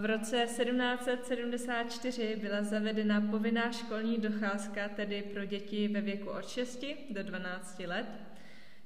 V 0.00 0.04
roce 0.04 0.46
1774 0.46 2.36
byla 2.36 2.62
zavedena 2.62 3.20
povinná 3.30 3.72
školní 3.72 4.18
docházka, 4.18 4.88
tedy 4.88 5.22
pro 5.22 5.44
děti 5.44 5.88
ve 5.88 6.00
věku 6.00 6.30
od 6.30 6.48
6 6.48 6.84
do 7.10 7.22
12 7.22 7.78
let. 7.86 8.06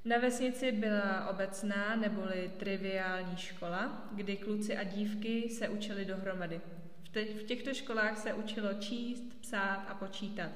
Na 0.05 0.19
vesnici 0.19 0.73
byla 0.73 1.29
obecná 1.29 1.97
neboli 1.97 2.51
triviální 2.59 3.37
škola, 3.37 4.09
kdy 4.13 4.37
kluci 4.37 4.77
a 4.77 4.85
dívky 4.85 5.49
se 5.51 5.69
učili 5.69 6.05
dohromady. 6.05 6.61
V 7.13 7.43
těchto 7.43 7.75
školách 7.75 8.19
se 8.19 8.35
učilo 8.35 8.75
číst, 8.75 9.41
psát 9.41 9.87
a 9.89 9.95
počítat. 9.95 10.51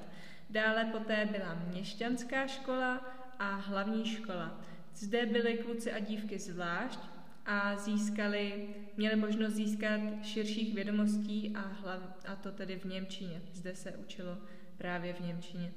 Dále 0.49 0.85
poté 0.85 1.25
byla 1.31 1.53
měšťanská 1.71 2.47
škola 2.47 2.95
a 3.39 3.55
hlavní 3.55 4.05
škola. 4.05 4.61
Zde 4.95 5.25
byly 5.25 5.57
kluci 5.57 5.91
a 5.91 5.99
dívky 5.99 6.39
zvlášť, 6.39 6.99
a 7.45 7.75
získali, 7.75 8.67
měli 8.97 9.15
možnost 9.15 9.53
získat 9.53 10.01
širších 10.23 10.75
vědomostí 10.75 11.53
a, 11.55 11.61
hlav, 11.61 11.99
a 12.25 12.35
to 12.35 12.51
tedy 12.51 12.79
v 12.79 12.85
Němčině. 12.85 13.41
Zde 13.53 13.75
se 13.75 13.91
učilo 13.91 14.37
právě 14.77 15.13
v 15.13 15.19
Němčině. 15.19 15.73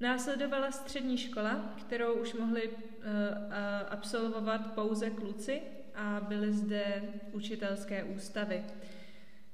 Následovala 0.00 0.72
střední 0.72 1.18
škola, 1.18 1.74
kterou 1.80 2.14
už 2.14 2.34
mohli 2.34 2.68
uh, 2.68 2.74
absolvovat 3.88 4.74
pouze 4.74 5.10
kluci 5.10 5.62
a 5.94 6.20
byly 6.28 6.52
zde 6.52 7.02
učitelské 7.32 8.04
ústavy. 8.04 8.64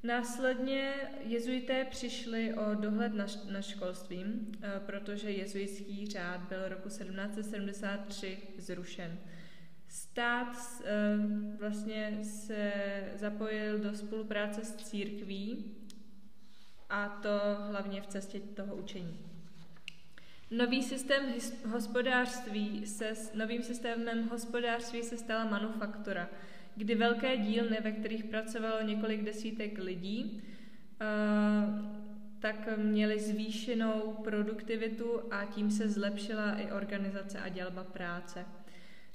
Následně 0.02 0.92
jezuité 1.20 1.84
přišli 1.84 2.54
o 2.54 2.74
dohled 2.74 3.14
na, 3.14 3.26
na 3.52 3.62
školstvím, 3.62 4.24
uh, 4.24 4.86
protože 4.86 5.30
jezuitský 5.30 6.06
řád 6.06 6.40
byl 6.40 6.68
roku 6.68 6.88
1773 6.88 8.38
zrušen. 8.58 9.18
Stát 9.90 10.56
eh, 10.84 11.16
vlastně 11.58 12.18
se 12.22 12.72
zapojil 13.14 13.78
do 13.78 13.94
spolupráce 13.94 14.64
s 14.64 14.76
církví 14.76 15.76
a 16.90 17.08
to 17.08 17.28
hlavně 17.68 18.02
v 18.02 18.06
cestě 18.06 18.40
toho 18.40 18.76
učení. 18.76 19.29
Nový 20.50 20.82
systém 20.82 21.22
hospodářství 21.66 22.86
se, 22.86 23.12
novým 23.34 23.62
systémem 23.62 24.28
hospodářství 24.28 25.02
se 25.02 25.16
stala 25.16 25.44
manufaktura, 25.44 26.28
kdy 26.76 26.94
velké 26.94 27.36
dílny, 27.36 27.78
ve 27.84 27.92
kterých 27.92 28.24
pracovalo 28.24 28.82
několik 28.82 29.24
desítek 29.24 29.78
lidí, 29.78 30.42
eh, 31.00 31.06
tak 32.38 32.68
měly 32.76 33.18
zvýšenou 33.18 34.16
produktivitu 34.24 35.20
a 35.30 35.44
tím 35.44 35.70
se 35.70 35.88
zlepšila 35.88 36.52
i 36.52 36.72
organizace 36.72 37.38
a 37.38 37.48
dělba 37.48 37.84
práce. 37.84 38.44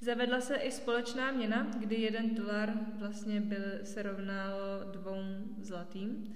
Zavedla 0.02 0.42
se 0.42 0.56
i 0.56 0.72
společná 0.72 1.32
měna, 1.32 1.68
kdy 1.80 1.96
jeden 1.96 2.36
dolar 2.36 2.74
vlastně 3.00 3.42
byl, 3.42 3.66
se 3.84 4.04
rovnalo 4.04 4.84
dvou 4.92 5.18
zlatým 5.62 6.36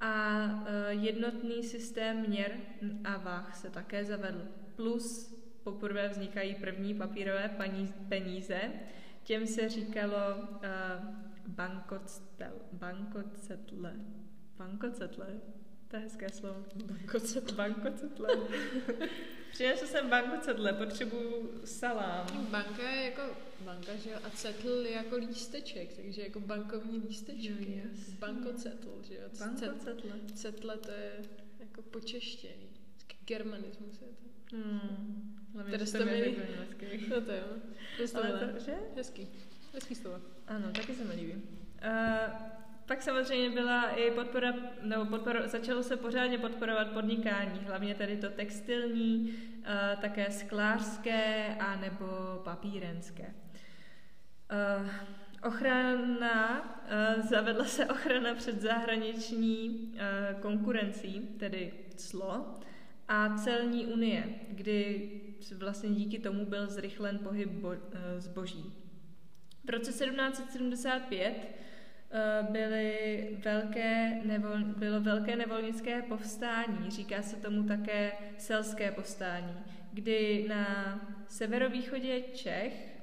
a 0.00 0.44
e, 0.66 0.94
jednotný 0.94 1.62
systém 1.62 2.20
měr 2.28 2.52
a 3.04 3.16
váh 3.16 3.56
se 3.56 3.70
také 3.70 4.04
zavedl. 4.04 4.42
Plus 4.76 5.36
poprvé 5.64 6.08
vznikají 6.08 6.54
první 6.54 6.94
papírové 6.94 7.56
peníze, 8.08 8.60
těm 9.22 9.46
se 9.46 9.68
říkalo 9.68 10.36
uh, 10.36 10.60
bankocetle. 11.46 12.50
Bankocetle. 12.72 13.94
Bankocetle. 14.58 15.26
To 15.90 15.96
je 15.96 16.02
hezké 16.02 16.28
slovo. 16.28 16.64
Bankocetle. 16.84 17.56
Bankocetle. 17.56 18.28
Přinesl 19.52 19.86
jsem 19.86 20.10
cedle, 20.40 20.72
potřebuju 20.72 21.60
salám. 21.64 22.46
Banka 22.50 22.90
je 22.90 23.04
jako 23.04 23.22
banka, 23.60 23.96
že 23.96 24.10
jo? 24.10 24.18
A 24.24 24.30
cetl 24.30 24.68
je 24.68 24.92
jako 24.92 25.16
lísteček, 25.16 25.92
takže 25.92 26.22
jako 26.22 26.40
bankovní 26.40 26.98
lísteček. 26.98 27.60
Jo, 27.60 27.66
yes. 27.68 28.10
Bankocetl, 28.10 29.02
že 29.08 29.14
jo? 29.14 29.20
Bankocetle. 29.38 30.12
Cetle 30.34 30.76
to 30.76 30.90
je 30.90 31.12
jako 31.58 31.82
počeštění. 31.82 32.70
Germanismus 33.24 34.00
je 34.00 34.08
to. 34.08 34.56
Hmm. 34.56 35.36
Hlavně, 35.54 35.78
to 35.78 35.98
to 35.98 36.04
mi 36.04 36.36
No 37.10 37.20
to 37.20 37.32
jo. 37.32 37.46
To 37.96 38.18
Ale 38.18 38.52
to, 38.52 38.60
že? 38.60 38.74
Hezký. 38.96 39.28
Hezký 39.74 39.94
slovo. 39.94 40.20
Ano, 40.46 40.72
taky 40.72 40.94
se 40.94 41.04
mi 41.04 41.14
líbí. 41.14 41.32
Uh, 41.32 41.40
pak 42.90 43.02
samozřejmě 43.02 43.50
byla 43.50 43.90
i 43.90 44.10
podpora, 44.10 44.54
nebo 44.82 45.04
podpora, 45.04 45.48
začalo 45.48 45.82
se 45.82 45.96
pořádně 45.96 46.38
podporovat 46.38 46.88
podnikání, 46.88 47.60
hlavně 47.66 47.94
tady 47.94 48.16
to 48.16 48.30
textilní, 48.30 49.34
eh, 49.64 49.96
také 50.00 50.30
sklářské 50.30 51.54
a 51.60 51.76
nebo 51.76 52.06
papírenské. 52.44 53.34
Eh, 54.50 54.90
ochrana, 55.42 56.64
eh, 56.88 57.22
zavedla 57.22 57.64
se 57.64 57.86
ochrana 57.86 58.34
před 58.34 58.60
zahraniční 58.60 59.92
konkurencí, 60.40 61.20
tedy 61.38 61.72
clo, 61.96 62.54
a 63.08 63.38
celní 63.38 63.86
unie, 63.86 64.24
kdy 64.48 65.10
vlastně 65.58 65.90
díky 65.90 66.18
tomu 66.18 66.46
byl 66.46 66.66
zrychlen 66.66 67.18
pohyb 67.18 67.50
zboží. 68.18 68.72
V 69.64 69.70
roce 69.70 69.92
1775 69.92 71.34
Eh, 71.34 71.54
byly 72.50 73.28
velké 73.44 74.20
nevol, 74.24 74.58
bylo 74.58 75.00
velké 75.00 75.36
nevolnické 75.36 76.02
povstání, 76.02 76.90
říká 76.90 77.22
se 77.22 77.36
tomu 77.36 77.62
také 77.62 78.12
selské 78.38 78.92
povstání, 78.92 79.54
kdy 79.92 80.46
na 80.48 81.00
severovýchodě 81.26 82.20
Čech 82.20 83.00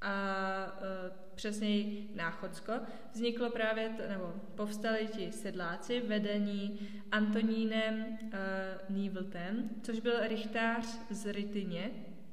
a 0.00 0.66
uh, 0.80 1.16
přesněji 1.34 2.10
Náchodsko, 2.14 2.72
vzniklo 3.12 3.50
právě, 3.50 3.88
to, 3.88 4.02
nebo 4.08 4.34
povstali 4.54 5.06
ti 5.06 5.32
sedláci 5.32 6.00
vedení 6.00 6.88
Antonínem 7.12 8.18
uh, 8.22 8.30
Nývltem, 8.88 9.70
což 9.82 10.00
byl 10.00 10.28
rychtář 10.28 10.86
z 11.10 11.32
Rytyně, 11.32 11.90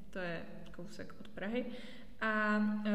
to 0.09 0.19
je 0.19 0.45
kousek 0.75 1.13
od 1.19 1.27
Prahy, 1.27 1.65
a 2.21 2.57
uh, 2.57 2.93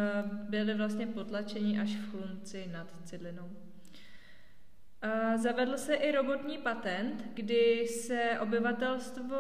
byli 0.49 0.75
vlastně 0.75 1.07
potlačeni 1.07 1.81
až 1.81 1.97
v 1.97 2.11
Chlunci 2.11 2.69
nad 2.73 2.87
Cidlinou. 3.05 3.45
Uh, 3.45 5.37
zavedl 5.37 5.77
se 5.77 5.95
i 5.95 6.13
robotní 6.13 6.59
patent, 6.59 7.25
kdy 7.35 7.87
se 7.87 8.39
obyvatelstvo 8.41 9.37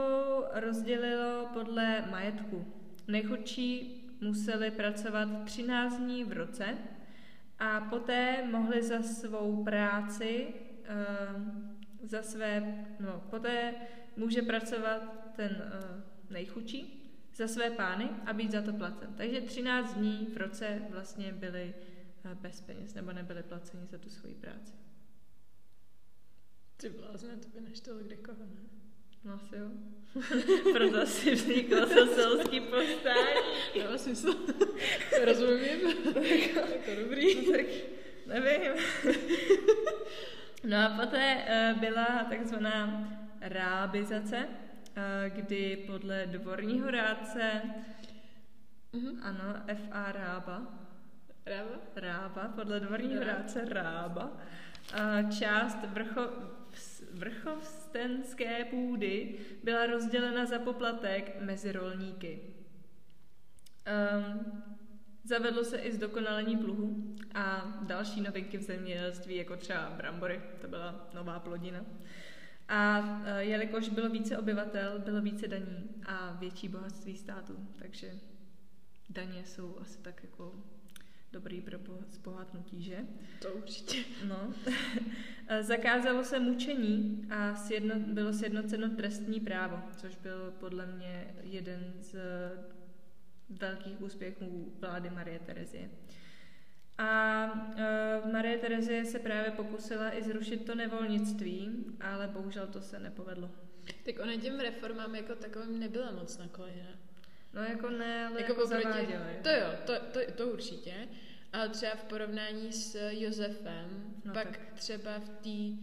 rozdělilo 0.54 1.48
podle 1.52 2.04
majetku. 2.10 2.66
Nejchudší 3.08 4.00
museli 4.20 4.70
pracovat 4.70 5.28
13 5.44 5.98
dní 5.98 6.24
v 6.24 6.32
roce 6.32 6.64
a 7.58 7.80
poté 7.80 8.44
mohli 8.50 8.82
za 8.82 9.02
svou 9.02 9.64
práci, 9.64 10.46
uh, 10.46 11.42
za 12.02 12.22
své, 12.22 12.84
no, 13.00 13.22
poté 13.30 13.74
může 14.16 14.42
pracovat 14.42 15.32
ten 15.36 15.72
nejchudší 16.30 17.03
za 17.34 17.48
své 17.48 17.70
pány 17.70 18.10
a 18.26 18.32
být 18.32 18.52
za 18.52 18.62
to 18.62 18.72
placen. 18.72 19.14
Takže 19.16 19.40
13 19.40 19.94
dní 19.94 20.28
v 20.32 20.36
roce 20.36 20.82
vlastně 20.90 21.32
byli 21.32 21.74
uh, 22.24 22.34
bez 22.34 22.60
peněz 22.60 22.94
nebo 22.94 23.12
nebyli 23.12 23.42
placeni 23.42 23.86
za 23.86 23.98
tu 23.98 24.10
svoji 24.10 24.34
práci. 24.34 24.72
Ty 26.76 26.90
blázne, 26.90 27.36
to 27.36 27.48
by 27.48 27.60
neštilo 27.60 27.98
kde 27.98 28.16
koho, 28.16 28.44
ne? 28.44 28.60
No 29.24 29.34
asi 29.34 29.56
jo. 29.56 29.70
Proto 30.72 31.00
asi 31.00 31.34
vzniklo 31.34 31.86
soselský 31.86 32.60
povstání. 32.60 33.40
Dává 33.82 33.98
smysl. 33.98 34.34
Rozumím. 35.24 35.80
jako 36.24 36.90
dobrý. 37.02 37.46
No, 37.46 37.52
tak 37.52 37.66
nevím. 38.26 38.72
no 40.64 40.76
a 40.76 40.88
poté 41.00 41.46
uh, 41.72 41.80
byla 41.80 42.26
takzvaná 42.28 43.08
rábizace, 43.40 44.48
kdy 45.28 45.76
podle 45.86 46.26
dvorního 46.26 46.90
rádce, 46.90 47.62
Mhm. 48.92 49.20
ano, 49.22 49.54
F.A. 49.66 50.12
Rába, 50.12 50.62
Ráva? 51.46 51.76
Rába, 51.96 52.48
podle 52.48 52.80
dvorního 52.80 53.20
Rába. 53.24 53.32
rádce 53.38 53.64
Rába, 53.68 54.24
uh, 54.24 55.30
část 55.30 55.78
vrcho, 55.92 56.30
vrchovstenské 57.12 58.64
půdy 58.64 59.38
byla 59.64 59.86
rozdělena 59.86 60.46
za 60.46 60.58
poplatek 60.58 61.40
mezi 61.40 61.72
rolníky. 61.72 62.40
Um, 64.20 64.62
zavedlo 65.24 65.64
se 65.64 65.78
i 65.78 65.92
zdokonalení 65.92 66.56
pluhu 66.56 67.14
a 67.34 67.74
další 67.82 68.20
novinky 68.20 68.58
v 68.58 68.62
zemědělství, 68.62 69.36
jako 69.36 69.56
třeba 69.56 69.90
brambory, 69.96 70.40
to 70.60 70.68
byla 70.68 71.08
nová 71.14 71.38
plodina. 71.40 71.80
A 72.68 72.98
uh, 73.00 73.26
jelikož 73.38 73.88
bylo 73.88 74.08
více 74.08 74.38
obyvatel, 74.38 74.98
bylo 74.98 75.22
více 75.22 75.48
daní 75.48 75.90
a 76.06 76.32
větší 76.32 76.68
bohatství 76.68 77.16
státu, 77.16 77.68
takže 77.78 78.12
daně 79.10 79.46
jsou 79.46 79.78
asi 79.80 79.98
tak 79.98 80.22
jako 80.22 80.54
dobrý 81.32 81.60
pro 81.60 81.78
bo- 81.78 82.04
zbohatnutí, 82.08 82.82
že? 82.82 82.98
To 83.42 83.48
určitě. 83.48 84.04
No. 84.28 84.54
Zakázalo 85.60 86.24
se 86.24 86.40
mučení 86.40 87.26
a 87.30 87.54
sjedno, 87.54 87.94
bylo 88.00 88.32
sjednoceno 88.32 88.88
trestní 88.88 89.40
právo, 89.40 89.82
což 89.96 90.16
byl 90.16 90.54
podle 90.60 90.86
mě 90.86 91.34
jeden 91.42 91.92
z 92.00 92.14
velkých 93.50 94.00
úspěchů 94.00 94.72
vlády 94.80 95.10
Marie 95.10 95.38
Terezie. 95.38 95.90
A 96.98 97.44
uh, 98.24 98.32
Marie 98.32 98.58
Terezie 98.58 99.04
se 99.04 99.18
právě 99.18 99.50
pokusila 99.50 100.16
i 100.16 100.22
zrušit 100.22 100.66
to 100.66 100.74
nevolnictví, 100.74 101.70
ale 102.00 102.28
bohužel 102.28 102.66
to 102.66 102.80
se 102.82 102.98
nepovedlo. 103.00 103.50
Tak 104.04 104.14
ona 104.22 104.36
těm 104.36 104.60
reformám 104.60 105.14
jako 105.14 105.34
takovým 105.34 105.78
nebyla 105.80 106.12
moc 106.12 106.38
nakloněna. 106.38 106.90
No 107.54 107.62
jako 107.62 107.90
ne, 107.90 108.26
ale 108.26 108.40
Jako 108.40 108.52
jako, 108.52 108.64
oproti- 108.64 108.82
zaváděla. 108.82 109.24
To 109.42 109.48
jo, 109.50 109.66
to, 109.86 109.92
to, 110.12 110.32
to 110.36 110.48
určitě. 110.48 110.94
Ale 111.52 111.68
třeba 111.68 111.94
v 111.94 112.04
porovnání 112.04 112.72
s 112.72 113.08
Josefem, 113.10 113.86
No 113.90 114.20
no 114.24 114.32
pak 114.32 114.46
tak. 114.58 114.72
třeba 114.74 115.18
v 115.18 115.28
té 115.28 115.82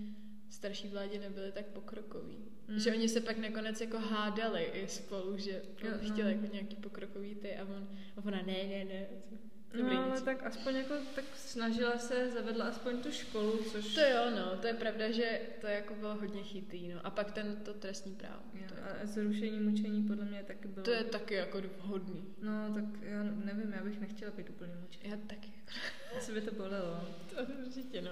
starší 0.50 0.88
vládě 0.88 1.20
nebyli 1.20 1.52
tak 1.52 1.66
pokrokoví. 1.66 2.38
Mm. 2.68 2.80
Že 2.80 2.92
oni 2.92 3.10
se 3.10 3.22
pak 3.22 3.38
nakonec 3.38 3.82
jako 3.82 4.00
hádali 4.00 4.64
i 4.64 4.88
spolu, 4.88 5.38
že 5.38 5.62
on 5.84 5.88
Jo, 5.88 5.94
no. 6.04 6.10
chtěl 6.14 6.28
jako 6.28 6.46
nějaký 6.46 6.76
pokrokový 6.76 7.36
ty 7.36 7.56
a, 7.58 7.64
on, 7.64 7.88
a 8.18 8.26
ona 8.26 8.38
ne, 8.38 8.64
ne, 8.70 8.86
ne. 8.86 9.06
Dobrý, 9.74 9.96
No 9.96 10.04
ale 10.04 10.22
tak 10.22 10.46
aspoň 10.46 10.76
jako, 10.76 10.94
tak 11.16 11.26
snažila 11.36 11.98
se, 11.98 12.32
zavedla 12.32 12.66
aspoň 12.66 13.02
tu 13.02 13.12
školu, 13.12 13.58
což... 13.64 13.96
To 13.96 14.02
jo, 14.02 14.30
no, 14.36 14.58
to 14.58 14.68
je 14.68 14.74
pravda, 14.74 15.12
že 15.12 15.42
to 15.62 15.68
jako 15.68 15.94
bylo 15.96 16.16
hodně 16.16 16.44
chytrý, 16.44 16.88
no. 16.88 17.00
A 17.04 17.10
pak 17.10 17.32
ten 17.32 17.56
to 17.56 17.74
trestní 17.74 18.16
právo. 18.16 18.42
Jo, 18.54 18.64
To, 18.70 18.76
a 18.84 18.88
jako, 18.88 19.08
zrušení 19.08 19.60
mučení 19.60 20.04
podle 20.04 20.26
mě 20.26 20.44
taky 20.44 20.68
bylo... 20.68 20.84
to 20.86 20.92
je 20.92 21.04
taky 21.04 21.34
jako 21.34 21.62
vhodný. 21.78 22.26
No, 22.42 22.74
tak 22.74 22.84
já 23.02 23.24
nevím, 23.24 23.74
já 23.74 23.84
bych 23.84 24.00
nechtěla 24.00 24.32
být 24.32 24.50
úplně 24.50 24.74
mučený. 24.82 25.10
Já 25.10 25.18
taky. 25.28 25.50
Asi 26.18 26.34
by 26.34 26.42
to 26.42 26.56
bolelo. 26.56 27.08
To 27.36 27.44
určitě, 27.66 28.02
no. 28.02 28.12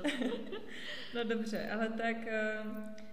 No 1.15 1.23
dobře, 1.23 1.69
ale 1.69 1.89
tak 1.89 2.17
uh, 2.17 3.08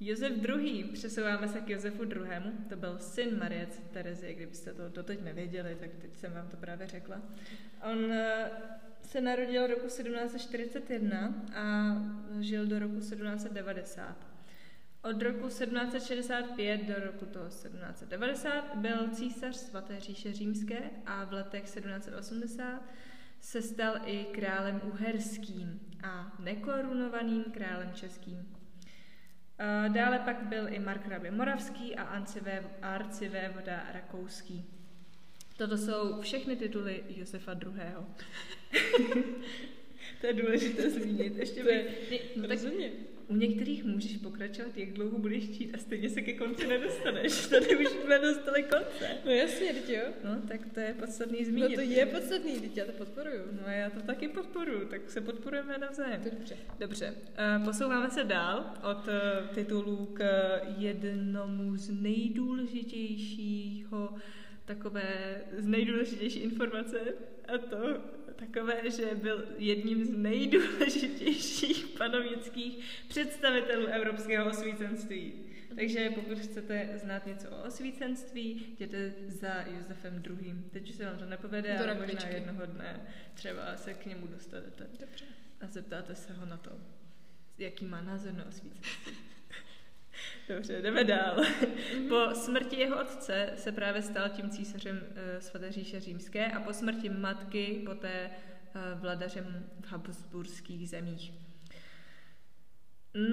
Josef 0.00 0.32
II. 0.32 0.84
Přesouváme 0.84 1.48
se 1.48 1.60
k 1.60 1.68
Josefu 1.68 2.04
II. 2.04 2.52
To 2.68 2.76
byl 2.76 2.98
syn 2.98 3.38
Marie 3.38 3.66
Terezie, 3.92 4.34
kdybyste 4.34 4.74
to 4.74 4.88
doteď 4.88 5.22
nevěděli, 5.22 5.76
tak 5.80 5.90
teď 6.00 6.16
jsem 6.16 6.32
vám 6.32 6.48
to 6.48 6.56
právě 6.56 6.86
řekla. 6.86 7.22
On 7.90 8.04
uh, 8.04 8.12
se 9.02 9.20
narodil 9.20 9.66
roku 9.66 9.86
1741 9.86 11.34
a 11.54 11.96
žil 12.40 12.66
do 12.66 12.78
roku 12.78 12.94
1790. 12.94 14.16
Od 15.02 15.22
roku 15.22 15.48
1765 15.48 16.82
do 16.82 16.94
roku 17.04 17.26
toho 17.26 17.46
1790 17.46 18.76
byl 18.76 19.08
císař 19.08 19.56
svaté 19.56 20.00
říše 20.00 20.32
římské 20.32 20.90
a 21.06 21.24
v 21.24 21.32
letech 21.32 21.62
1780 21.62 22.82
se 23.40 23.62
stal 23.62 23.94
i 24.04 24.24
králem 24.24 24.80
uherským 24.84 25.80
a 26.02 26.36
nekorunovaným 26.38 27.44
králem 27.44 27.92
českým. 27.94 28.55
Dále 29.88 30.18
pak 30.18 30.42
byl 30.42 30.68
i 30.68 30.78
markravě 30.78 31.30
moravský 31.30 31.96
a 31.96 32.02
arcivévoda 32.82 33.82
rakouský. 33.92 34.64
Toto 35.56 35.78
jsou 35.78 36.20
všechny 36.20 36.56
tituly 36.56 37.04
Josefa 37.08 37.52
II. 37.52 37.72
to 40.20 40.26
je 40.26 40.32
důležité 40.32 40.90
zmínit. 40.90 41.36
Ještě 41.36 41.62
To 41.62 41.68
je- 41.70 41.84
by, 42.10 42.20
no, 42.36 42.42
tak 42.48 42.62
Rozumím. 42.62 42.90
u 43.28 43.36
některých 43.36 43.84
můžeš 43.84 44.16
pokračovat, 44.16 44.76
jak 44.76 44.92
dlouho 44.92 45.18
budeš 45.18 45.50
čít 45.50 45.74
a 45.74 45.78
stejně 45.78 46.10
se 46.10 46.22
ke 46.22 46.32
konci 46.32 46.66
nedostaneš. 46.66 47.46
Tady 47.46 47.76
už 47.76 47.88
jsme 47.88 48.18
dostali 48.18 48.62
konce. 48.62 49.08
No 49.24 49.30
jasně, 49.30 49.72
teď 49.74 49.88
jo. 49.88 50.02
No, 50.24 50.40
tak 50.48 50.60
to 50.74 50.80
je 50.80 50.94
podstatný 50.98 51.38
No 51.38 51.44
zmínit. 51.44 51.74
to 51.74 51.80
je 51.80 52.06
podstatný, 52.06 52.60
teď 52.60 52.76
já 52.76 52.84
to 52.84 52.92
podporuju. 52.92 53.40
No 53.52 53.62
já 53.72 53.90
to 53.90 54.00
taky 54.02 54.28
podporuji, 54.28 54.86
tak 54.90 55.10
se 55.10 55.20
podporujeme 55.20 55.78
navzájem. 55.78 56.22
Dobře. 56.30 56.56
Dobře, 56.78 57.14
posouváme 57.64 58.10
se 58.10 58.24
dál 58.24 58.74
od 58.90 59.08
eh, 59.08 59.48
titulů 59.54 60.06
k 60.06 60.24
jednomu 60.78 61.76
z 61.76 61.90
nejdůležitějšího 61.90 64.14
takové, 64.64 65.42
z 65.58 65.66
nejdůležitější 65.66 66.38
informace 66.38 66.98
a 67.48 67.58
to 67.58 67.76
takové, 68.36 68.90
že 68.90 69.14
byl 69.14 69.44
jedním 69.58 70.04
z 70.04 70.10
nejdůležitějších 70.10 71.86
panovnických 71.98 72.84
představitelů 73.08 73.86
evropského 73.86 74.50
osvícenství. 74.50 75.32
Takže 75.76 76.10
pokud 76.10 76.38
chcete 76.38 76.90
znát 76.94 77.26
něco 77.26 77.50
o 77.50 77.62
osvícenství, 77.62 78.66
jděte 78.72 79.14
za 79.26 79.64
Josefem 79.76 80.22
II. 80.26 80.54
Teď 80.72 80.90
už 80.90 80.96
se 80.96 81.04
vám 81.04 81.18
to 81.18 81.24
nepovede, 81.24 81.78
ale 81.78 81.94
možná 81.94 82.28
jednoho 82.28 82.66
dne 82.66 83.00
třeba 83.34 83.76
se 83.76 83.94
k 83.94 84.06
němu 84.06 84.26
dostanete 84.26 84.86
Dobře. 85.00 85.24
a 85.60 85.66
zeptáte 85.66 86.14
se 86.14 86.32
ho 86.32 86.46
na 86.46 86.56
to, 86.56 86.70
jaký 87.58 87.84
má 87.84 88.00
názor 88.00 88.32
na 88.32 88.46
osvícenství. 88.46 89.12
Dobře, 90.48 90.82
jdeme 90.82 91.04
dál. 91.04 91.36
Po 92.08 92.34
smrti 92.34 92.76
jeho 92.76 93.00
otce 93.00 93.52
se 93.56 93.72
právě 93.72 94.02
stal 94.02 94.28
tím 94.28 94.50
císařem 94.50 94.96
uh, 94.96 95.40
svaté 95.40 95.72
říše 95.72 96.00
římské 96.00 96.52
a 96.52 96.60
po 96.60 96.72
smrti 96.72 97.08
matky 97.08 97.82
poté 97.86 98.30
uh, 98.30 99.00
vladařem 99.00 99.66
v 99.80 99.92
habsburských 99.92 100.88
zemích. 100.88 101.32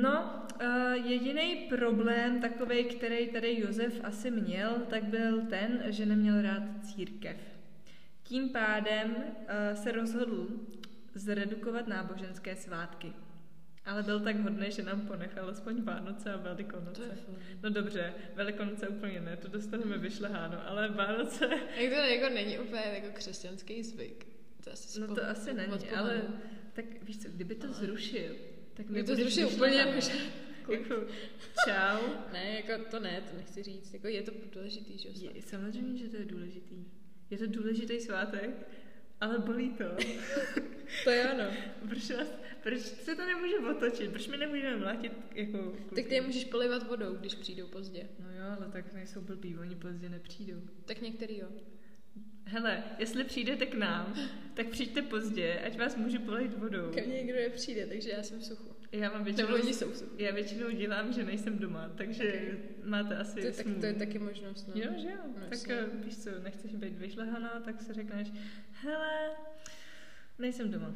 No, 0.02 0.46
uh, 0.62 1.08
jediný 1.08 1.56
problém 1.56 2.42
takový, 2.42 2.84
který 2.84 3.28
tady 3.28 3.60
Josef 3.60 4.00
asi 4.04 4.32
měl, 4.32 4.72
tak 4.90 5.04
byl 5.04 5.42
ten, 5.42 5.84
že 5.88 6.06
neměl 6.06 6.42
rád 6.42 6.64
církev. 6.84 7.38
Tím 8.24 8.50
pádem 8.50 9.16
se 9.74 9.92
rozhodl 9.92 10.48
zredukovat 11.16 11.88
náboženské 11.88 12.56
svátky. 12.56 13.14
Ale 13.86 14.04
byl 14.04 14.20
tak 14.20 14.40
hodný, 14.40 14.72
že 14.72 14.84
nám 14.84 15.02
ponechal 15.08 15.50
aspoň 15.50 15.84
Vánoce 15.84 16.34
a 16.34 16.38
Velikonoce. 16.38 17.18
No 17.64 17.70
dobře, 17.70 18.14
Velikonoce 18.36 18.88
úplně 18.88 19.20
ne, 19.22 19.38
to 19.38 19.48
dostaneme 19.48 19.98
vyšleháno, 19.98 20.68
ale 20.70 20.90
Vánoce... 20.90 21.46
Jak 21.78 21.94
to 21.94 22.00
jako 22.00 22.34
není 22.34 22.60
úplně 22.60 22.82
jako 22.94 23.08
křesťanský 23.14 23.84
zvyk. 23.84 24.28
To 24.64 24.72
asi 24.72 25.00
No 25.00 25.16
to 25.16 25.26
asi 25.26 25.54
není, 25.54 25.74
odpověď. 25.74 25.98
ale 25.98 26.22
tak 26.74 26.86
víš 27.04 27.18
co, 27.18 27.30
kdyby 27.30 27.56
to 27.56 27.74
zrušil, 27.74 28.36
tak 28.74 28.86
Kdyby 28.86 29.04
to 29.08 29.16
zrušil 29.16 29.48
úplně 29.48 29.76
jako, 29.78 29.92
jako, 30.72 30.96
čau. 31.68 32.08
Ne, 32.34 32.62
jako 32.66 32.86
to 32.92 33.00
ne, 33.00 33.22
to 33.32 33.38
nechci 33.38 33.64
říct. 33.64 33.94
Jako 33.94 34.08
je 34.08 34.22
to 34.22 34.32
důležitý, 34.54 34.98
že 34.98 35.08
jo? 35.08 35.32
Je, 35.36 35.42
samozřejmě, 35.42 35.98
že 35.98 36.10
to 36.10 36.18
je 36.18 36.26
důležitý. 36.26 36.86
Je 37.30 37.38
to 37.38 37.48
důležitý 37.48 38.00
svátek, 38.00 38.50
ale 39.22 39.40
bolí 39.40 39.70
to. 39.70 39.84
To 41.04 41.10
je 41.10 41.24
ano. 41.32 41.44
proč, 41.90 42.10
nás, 42.10 42.28
proč 42.64 42.80
se 42.80 43.16
to 43.16 43.26
nemůže 43.26 43.56
otočit? 43.72 44.12
Proč 44.12 44.28
mi 44.28 44.38
nemůžeme 44.38 44.78
mlátit 44.78 45.12
jako 45.36 45.58
kluky? 45.58 45.96
Tak 45.96 46.06
ty 46.06 46.16
je 46.16 46.22
můžeš 46.22 46.46
polivat 46.46 46.88
vodou, 46.88 47.16
když 47.16 47.36
přijdou 47.36 47.68
pozdě. 47.68 48.10
No 48.20 48.32
jo, 48.32 48.56
ale 48.58 48.70
tak 48.72 48.94
nejsou 48.94 49.22
blbý, 49.22 49.58
oni 49.58 49.76
pozdě 49.76 50.10
nepřijdou. 50.10 50.62
Tak 50.86 51.02
některý 51.02 51.38
jo. 51.38 51.48
Hele, 52.46 52.84
jestli 53.00 53.24
přijdete 53.24 53.66
k 53.66 53.74
nám, 53.76 54.14
tak 54.54 54.68
přijďte 54.68 55.02
pozdě, 55.02 55.60
ať 55.66 55.80
vás 55.80 55.96
můžu 55.96 56.20
polejt 56.20 56.58
vodou. 56.58 56.92
Ke 56.92 57.02
mně 57.08 57.16
nikdo 57.24 57.40
nepřijde, 57.40 57.88
takže 57.88 58.10
já 58.10 58.24
jsem 58.24 58.40
v 58.40 58.46
suchu. 58.46 58.74
Já 58.92 59.12
mám 59.12 59.24
většinou, 59.24 59.48
Nebo 59.48 59.64
oni 59.64 59.74
jsou 59.74 59.92
v 59.92 59.98
suchu. 59.98 60.12
já 60.18 60.32
většinou 60.34 60.72
dělám, 60.72 61.14
že 61.14 61.24
nejsem 61.24 61.60
doma, 61.60 61.90
takže 61.98 62.24
Okay. 62.24 62.58
máte 62.84 63.18
asi 63.18 63.34
To 63.34 63.46
je, 63.46 63.52
tak, 63.52 63.66
to 63.80 63.86
je 63.86 63.94
taky 63.94 64.20
možnost, 64.20 64.68
no. 64.68 64.82
Jo, 64.82 64.90
že 65.02 65.08
jo. 65.10 65.18
No, 65.28 65.34
tak 65.34 65.52
jasně. 65.52 65.74
eh, 65.76 65.86
víš 66.06 66.18
co, 66.18 66.30
nechceš 66.44 66.76
být 66.76 66.98
vyšlehaná, 66.98 67.62
tak 67.66 67.82
si 67.82 67.94
řekneš, 67.94 68.28
hele, 68.84 69.30
nejsem 70.40 70.72
doma. 70.72 70.92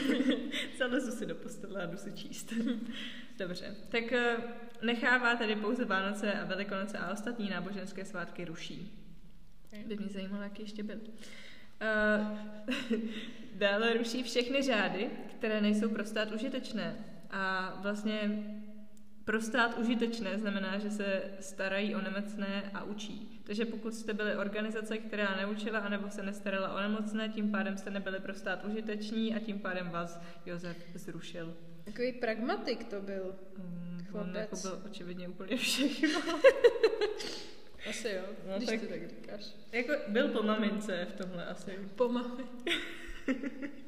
Zalezu 0.78 1.12
si 1.12 1.26
do 1.26 1.34
postele 1.34 1.82
a 1.82 1.86
jdu 1.86 1.96
si 1.96 2.12
číst. 2.12 2.52
Dobře, 3.38 3.76
tak 3.88 4.12
eh, 4.12 4.36
nechává 4.82 5.36
tedy 5.36 5.56
pouze 5.56 5.84
Vánoce 5.84 6.32
a 6.32 6.44
Velikonoce 6.44 6.98
a 6.98 7.12
ostatní 7.12 7.50
náboženské 7.50 8.04
svátky 8.04 8.44
ruší. 8.44 9.02
By 9.86 9.96
mě 9.96 10.08
zajímalo, 10.08 10.42
jaký 10.42 10.62
ještě 10.62 10.82
byl. 10.82 11.00
Uh, 11.80 12.38
dále 13.54 13.94
ruší 13.94 14.22
všechny 14.22 14.62
řády, 14.62 15.10
které 15.38 15.60
nejsou 15.60 15.88
pro 15.88 16.04
stát 16.04 16.32
užitečné. 16.32 16.96
A 17.30 17.74
vlastně 17.82 18.44
pro 19.26 19.40
stát 19.40 19.78
užitečné 19.78 20.38
znamená, 20.38 20.78
že 20.78 20.90
se 20.90 21.22
starají 21.40 21.94
o 21.94 22.00
nemocné 22.00 22.70
a 22.74 22.84
učí. 22.84 23.40
Takže 23.44 23.64
pokud 23.64 23.94
jste 23.94 24.14
byli 24.14 24.36
organizace, 24.36 24.98
která 24.98 25.36
neučila 25.36 25.78
anebo 25.78 26.10
se 26.10 26.22
nestarala 26.22 26.74
o 26.74 26.80
nemocné, 26.80 27.28
tím 27.28 27.50
pádem 27.50 27.76
jste 27.76 27.90
nebyli 27.90 28.20
pro 28.20 28.34
stát 28.34 28.64
užiteční 28.64 29.34
a 29.34 29.38
tím 29.38 29.58
pádem 29.58 29.90
vás 29.90 30.20
Josef 30.46 30.76
zrušil. 30.94 31.54
Takový 31.84 32.12
pragmatik 32.12 32.84
to 32.84 33.00
byl. 33.00 33.34
On 33.58 34.04
Chlapec. 34.10 34.36
jako 34.36 34.56
byl 34.56 34.82
očividně 34.90 35.28
úplně 35.28 35.56
všechno. 35.56 36.08
Asi 37.90 38.08
jo, 38.08 38.22
No, 38.48 38.56
když 38.56 38.68
tak- 38.68 38.80
to 38.80 38.86
tak 38.86 39.08
říkáš. 39.10 39.44
jako 39.72 39.92
byl 40.08 40.28
po 40.28 40.42
mamince 40.42 41.06
v 41.10 41.12
tomhle 41.12 41.44
asi. 41.46 41.70
Po 41.96 42.08
mami. 42.08 42.44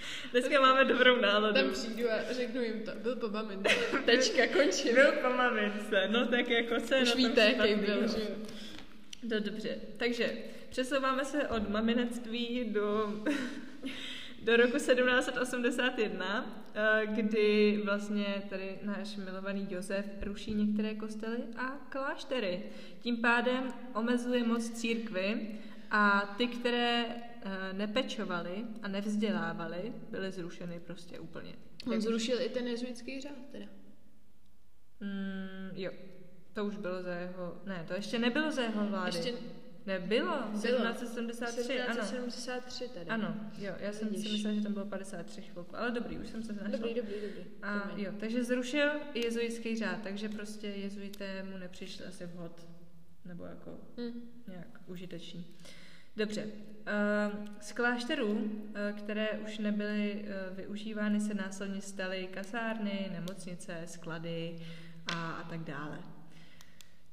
Dneska 0.32 0.60
máme 0.60 0.84
dobrou 0.84 1.20
náladu. 1.20 1.54
Tam 1.54 1.70
přijdu 1.70 2.10
a 2.10 2.32
řeknu 2.32 2.62
jim 2.62 2.80
to. 2.80 2.90
Byl 3.02 3.16
po 3.16 3.28
mamince. 3.28 3.74
Tečka, 4.04 4.46
končím. 4.46 4.94
Byl 4.94 5.12
po 5.12 5.30
mamince, 5.30 6.08
no 6.08 6.26
tak 6.26 6.48
jako 6.48 6.74
je 6.74 7.02
Už 7.02 7.14
víte, 7.14 7.40
jaký 7.40 7.74
byl, 7.74 8.08
že 8.08 8.20
jo. 8.20 8.36
No 9.22 9.40
dobře, 9.40 9.78
takže 9.96 10.32
přesouváme 10.70 11.24
se 11.24 11.48
od 11.48 11.68
maminectví 11.68 12.64
do, 12.64 13.14
do 14.42 14.56
roku 14.56 14.72
1781, 14.72 16.64
eh, 16.74 17.06
kdy 17.06 17.80
vlastně 17.84 18.42
tady 18.50 18.78
náš 18.82 19.16
milovaný 19.16 19.66
Josef 19.70 20.06
ruší 20.22 20.54
některé 20.54 20.94
kostely 20.94 21.38
a 21.56 21.86
kláštery. 21.88 22.62
Tím 23.00 23.16
pádem 23.16 23.72
omezuje 23.94 24.44
moc 24.44 24.70
církvy 24.70 25.58
a 25.90 26.34
ty, 26.38 26.46
které 26.46 27.04
eh, 27.42 27.72
nepečovaly 27.72 28.64
a 28.82 28.88
nevzdělávaly, 28.88 29.92
byly 30.10 30.30
zrušeny 30.32 30.80
prostě 30.80 31.18
úplně. 31.18 31.52
On 31.86 32.00
zrušil 32.00 32.40
i 32.40 32.48
ten 32.48 32.66
jezuitský 32.66 33.20
řád 33.20 33.32
teda. 33.52 33.66
Mm, 35.00 35.70
jo, 35.74 35.90
to 36.52 36.64
už 36.64 36.76
bylo 36.76 37.02
za 37.02 37.14
jeho... 37.14 37.62
Ne, 37.66 37.84
to 37.88 37.94
ještě 37.94 38.18
nebylo 38.18 38.50
za 38.50 38.62
jeho 38.62 38.86
vlády. 38.86 39.16
Ještě 39.18 39.34
Nebylo, 39.86 40.42
1773, 40.52 41.80
ano. 41.80 42.00
1773 42.00 42.88
teda. 42.88 43.14
Ano, 43.14 43.34
jo, 43.58 43.72
já 43.78 43.92
jsem 43.92 44.08
si 44.08 44.14
Vidíš. 44.14 44.32
myslela, 44.32 44.56
že 44.56 44.62
tam 44.62 44.72
bylo 44.72 44.86
53 44.86 45.42
chvilku, 45.42 45.76
ale 45.76 45.90
dobrý, 45.90 46.18
už 46.18 46.28
jsem 46.28 46.42
se 46.42 46.52
našla. 46.52 46.70
Dobrý, 46.70 46.94
dobrý, 46.94 47.14
dobrý. 47.22 47.44
A 47.62 47.90
jo, 47.96 48.12
takže 48.20 48.44
zrušil 48.44 48.90
i 49.14 49.24
jezuitský 49.24 49.76
řád, 49.76 50.02
takže 50.02 50.28
prostě 50.28 50.66
jezuité 50.66 51.42
mu 51.42 51.58
nepřišli 51.58 52.04
asi 52.04 52.26
vhod, 52.26 52.66
nebo 53.24 53.44
jako 53.44 53.70
Hm. 53.96 54.20
nějak 54.48 54.80
užiteční. 54.86 55.46
Dobře. 56.16 56.46
Z 57.60 57.72
klášterů, 57.72 58.50
eh, 58.74 58.92
které 58.92 59.28
už 59.28 59.58
nebyly 59.58 60.24
eh, 60.24 60.54
využívány, 60.54 61.20
se 61.20 61.34
následně 61.34 61.80
staly 61.80 62.28
kasárny, 62.34 63.10
nemocnice, 63.12 63.82
sklady 63.84 64.56
a, 65.14 65.30
a 65.30 65.48
tak 65.50 65.60
dále. 65.60 65.98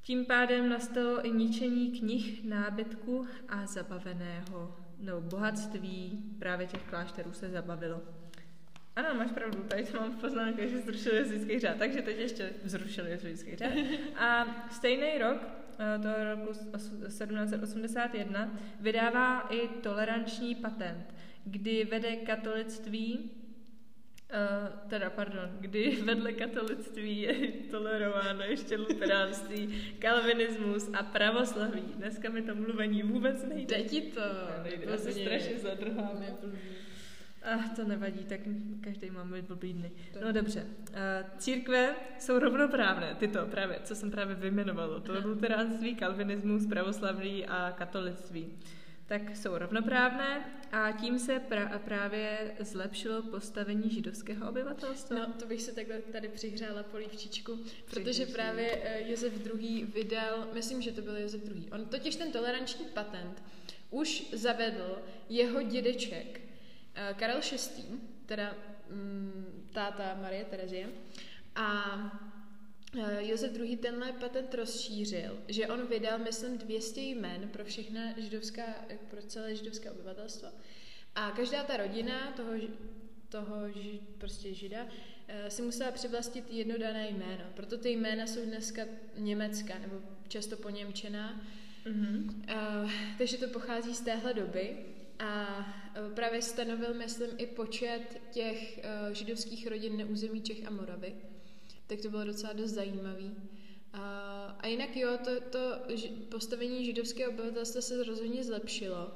Tím 0.02 0.24
pádem 0.24 0.68
nastalo 0.68 1.26
i 1.26 1.30
ničení 1.30 1.98
knih, 1.98 2.44
nábytku 2.44 3.26
a 3.48 3.66
zabaveného 3.66 4.76
no, 5.00 5.20
bohatství 5.20 6.24
právě 6.38 6.66
těch 6.66 6.82
klášterů 6.82 7.32
se 7.32 7.48
zabavilo. 7.48 8.02
Ano, 8.96 9.08
máš 9.14 9.30
pravdu, 9.30 9.62
tady 9.62 9.84
to 9.84 10.00
mám 10.00 10.12
v 10.12 10.20
poznámkách, 10.20 10.68
že 10.68 10.78
zrušil 10.78 11.14
jezuitský 11.14 11.58
řád, 11.58 11.76
takže 11.76 12.02
teď 12.02 12.18
ještě 12.18 12.50
zrušil 12.64 13.06
jezuitský 13.06 13.56
řád. 13.56 13.72
A 14.16 14.46
stejný 14.70 15.18
rok, 15.18 15.38
toho 16.02 16.14
roku 16.34 16.50
os- 16.72 17.06
1781, 17.06 18.58
vydává 18.80 19.40
i 19.40 19.68
toleranční 19.68 20.54
patent, 20.54 21.14
kdy 21.44 21.84
vede 21.84 22.16
katolictví 22.16 23.30
Uh, 24.28 24.88
teda, 24.88 25.10
pardon, 25.10 25.50
kdy 25.60 25.96
vedle 26.04 26.32
katolictví 26.32 27.20
je 27.20 27.34
tolerováno 27.70 28.42
ještě 28.42 28.76
luteránství, 28.76 29.82
kalvinismus 29.98 30.90
a 30.98 31.02
pravoslaví. 31.02 31.80
Dneska 31.96 32.30
mi 32.30 32.42
to 32.42 32.54
mluvení 32.54 33.02
vůbec 33.02 33.44
nejde. 33.44 33.78
Jde 33.78 33.84
ti 33.88 34.00
to. 34.00 34.20
Nejde, 34.62 34.84
já 34.90 34.96
se 34.96 35.08
Blbně. 35.08 35.24
strašně 35.24 35.58
zadrhám. 35.58 36.24
Ach, 37.54 37.76
to 37.76 37.84
nevadí, 37.84 38.24
tak 38.24 38.40
každý 38.80 39.10
máme 39.10 39.42
blbý 39.42 39.72
dny. 39.72 39.90
No 40.24 40.32
dobře. 40.32 40.66
Uh, 40.88 40.94
církve 41.38 41.94
jsou 42.18 42.38
rovnoprávné, 42.38 43.14
tyto 43.14 43.46
právě, 43.46 43.80
co 43.84 43.94
jsem 43.94 44.10
právě 44.10 44.34
vyjmenovalo. 44.34 45.00
To 45.00 45.14
je 45.14 45.20
luteránství, 45.20 45.94
kalvinismus, 45.94 46.66
pravoslaví 46.66 47.46
a 47.46 47.74
katolictví. 47.78 48.46
Tak 49.06 49.36
jsou 49.36 49.58
rovnoprávné 49.58 50.44
a 50.72 50.92
tím 50.92 51.18
se 51.18 51.38
pra- 51.38 51.78
právě 51.78 52.54
zlepšilo 52.60 53.22
postavení 53.22 53.90
židovského 53.90 54.48
obyvatelstva. 54.48 55.18
No, 55.18 55.32
to 55.38 55.46
bych 55.46 55.62
se 55.62 55.74
takhle 55.74 55.98
tady 55.98 56.28
přihřála 56.28 56.82
polívčičku, 56.82 57.58
protože 57.90 58.26
právě 58.26 58.80
eh, 58.82 59.10
Josef 59.10 59.46
II. 59.54 59.84
vydal, 59.84 60.48
myslím, 60.54 60.82
že 60.82 60.92
to 60.92 61.02
byl 61.02 61.16
Josef 61.16 61.44
II. 61.44 61.68
On 61.72 61.84
totiž 61.84 62.16
ten 62.16 62.32
toleranční 62.32 62.84
patent 62.84 63.42
už 63.90 64.30
zavedl 64.32 64.98
jeho 65.28 65.62
dědeček 65.62 66.40
eh, 66.40 66.47
Karel 67.16 67.40
VI., 67.40 67.82
teda 68.26 68.56
mm, 68.90 69.70
táta 69.72 70.18
Marie 70.22 70.44
Terezie, 70.44 70.88
a 71.54 71.68
eh, 72.98 73.26
Josef 73.26 73.56
II. 73.56 73.76
tenhle 73.76 74.12
patent 74.12 74.54
rozšířil, 74.54 75.38
že 75.48 75.66
on 75.66 75.86
vydal, 75.86 76.18
myslím, 76.18 76.58
200 76.58 77.00
jmen 77.00 77.48
pro 77.48 77.64
všechna 77.64 78.00
židovská, 78.16 78.62
pro 79.10 79.22
celé 79.22 79.56
židovské 79.56 79.90
obyvatelstvo. 79.90 80.48
A 81.14 81.30
každá 81.30 81.62
ta 81.62 81.76
rodina 81.76 82.32
toho, 82.36 82.52
toho 83.28 83.72
ži, 83.72 84.00
prostě 84.18 84.54
žida 84.54 84.86
eh, 85.28 85.50
si 85.50 85.62
musela 85.62 85.90
přivlastit 85.90 86.44
jedno 86.50 86.78
dané 86.78 87.08
jméno. 87.08 87.44
Proto 87.54 87.78
ty 87.78 87.90
jména 87.90 88.26
jsou 88.26 88.44
dneska 88.44 88.82
německá 89.14 89.78
nebo 89.78 90.00
často 90.28 90.56
poněmčená. 90.56 91.40
Mhm. 91.84 92.44
Uh, 92.82 92.90
takže 93.18 93.38
to 93.38 93.48
pochází 93.48 93.94
z 93.94 94.00
téhle 94.00 94.34
doby 94.34 94.76
a 95.18 95.58
uh, 96.00 96.14
právě 96.14 96.42
stanovil, 96.42 96.94
myslím, 96.94 97.30
i 97.36 97.46
počet 97.46 98.20
těch 98.30 98.78
uh, 98.78 99.14
židovských 99.14 99.66
rodin 99.66 99.98
na 99.98 100.04
území 100.04 100.42
Čech 100.42 100.66
a 100.66 100.70
Moravy. 100.70 101.14
Tak 101.86 102.00
to 102.00 102.10
bylo 102.10 102.24
docela 102.24 102.52
dost 102.52 102.70
zajímavý. 102.70 103.36
A 103.92 104.66
jinak 104.66 104.96
jo, 104.96 105.18
to, 105.24 105.40
to 105.40 105.58
postavení 106.28 106.84
židovského 106.84 107.32
obyvatelstva 107.32 107.80
se 107.80 108.04
rozhodně 108.04 108.44
zlepšilo, 108.44 109.12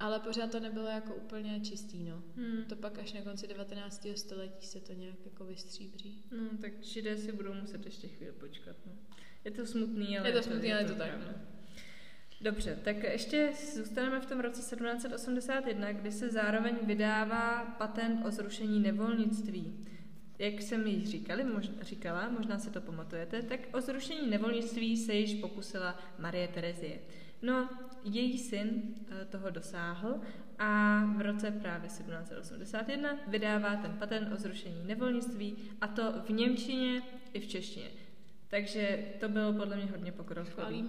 ale 0.00 0.20
pořád 0.20 0.52
to 0.52 0.60
nebylo 0.60 0.86
jako 0.86 1.14
úplně 1.14 1.60
čistý, 1.60 2.04
no. 2.04 2.22
Hmm. 2.36 2.64
To 2.68 2.76
pak 2.76 2.98
až 2.98 3.12
na 3.12 3.22
konci 3.22 3.46
19. 3.46 4.06
století 4.14 4.66
se 4.66 4.80
to 4.80 4.92
nějak 4.92 5.24
jako 5.24 5.44
vystříbří. 5.44 6.24
No, 6.30 6.58
tak 6.60 6.82
židé 6.82 7.16
si 7.16 7.32
budou 7.32 7.54
muset 7.54 7.84
ještě 7.84 8.08
chvíli 8.08 8.32
počkat. 8.32 8.76
No. 8.86 8.92
Je 9.44 9.50
to 9.50 9.66
smutný, 9.66 10.18
ale 10.18 10.28
Je 10.28 10.34
to 10.34 10.42
smutný, 10.42 10.72
ale 10.72 10.82
je 10.82 10.88
to 10.88 10.94
tak, 10.94 11.08
pravda. 11.08 11.26
no. 11.32 11.55
Dobře, 12.40 12.78
tak 12.84 13.02
ještě 13.02 13.52
zůstaneme 13.76 14.20
v 14.20 14.26
tom 14.26 14.40
roce 14.40 14.60
1781, 14.60 15.92
kdy 15.92 16.12
se 16.12 16.28
zároveň 16.28 16.76
vydává 16.82 17.64
patent 17.78 18.26
o 18.26 18.30
zrušení 18.30 18.80
nevolnictví. 18.80 19.86
Jak 20.38 20.62
jsem 20.62 20.86
již 20.86 21.08
říkali, 21.08 21.44
mož, 21.44 21.70
říkala, 21.80 22.28
možná 22.28 22.58
se 22.58 22.70
to 22.70 22.80
pamatujete, 22.80 23.42
tak 23.42 23.60
o 23.72 23.80
zrušení 23.80 24.30
nevolnictví 24.30 24.96
se 24.96 25.14
již 25.14 25.34
pokusila 25.34 25.98
Marie 26.18 26.48
Terezie. 26.48 26.98
No, 27.42 27.68
její 28.04 28.38
syn 28.38 28.82
eh, 29.08 29.24
toho 29.24 29.50
dosáhl 29.50 30.20
a 30.58 31.02
v 31.16 31.20
roce 31.20 31.50
právě 31.50 31.88
1781 31.88 33.16
vydává 33.26 33.76
ten 33.76 33.92
patent 33.92 34.32
o 34.32 34.36
zrušení 34.36 34.84
nevolnictví 34.86 35.56
a 35.80 35.86
to 35.88 36.12
v 36.26 36.30
Němčině 36.30 37.02
i 37.32 37.40
v 37.40 37.46
češtině. 37.46 38.05
Takže 38.48 39.04
to 39.20 39.28
bylo 39.28 39.52
podle 39.52 39.76
mě 39.76 39.86
hodně 39.86 40.12
pokrokový. 40.12 40.88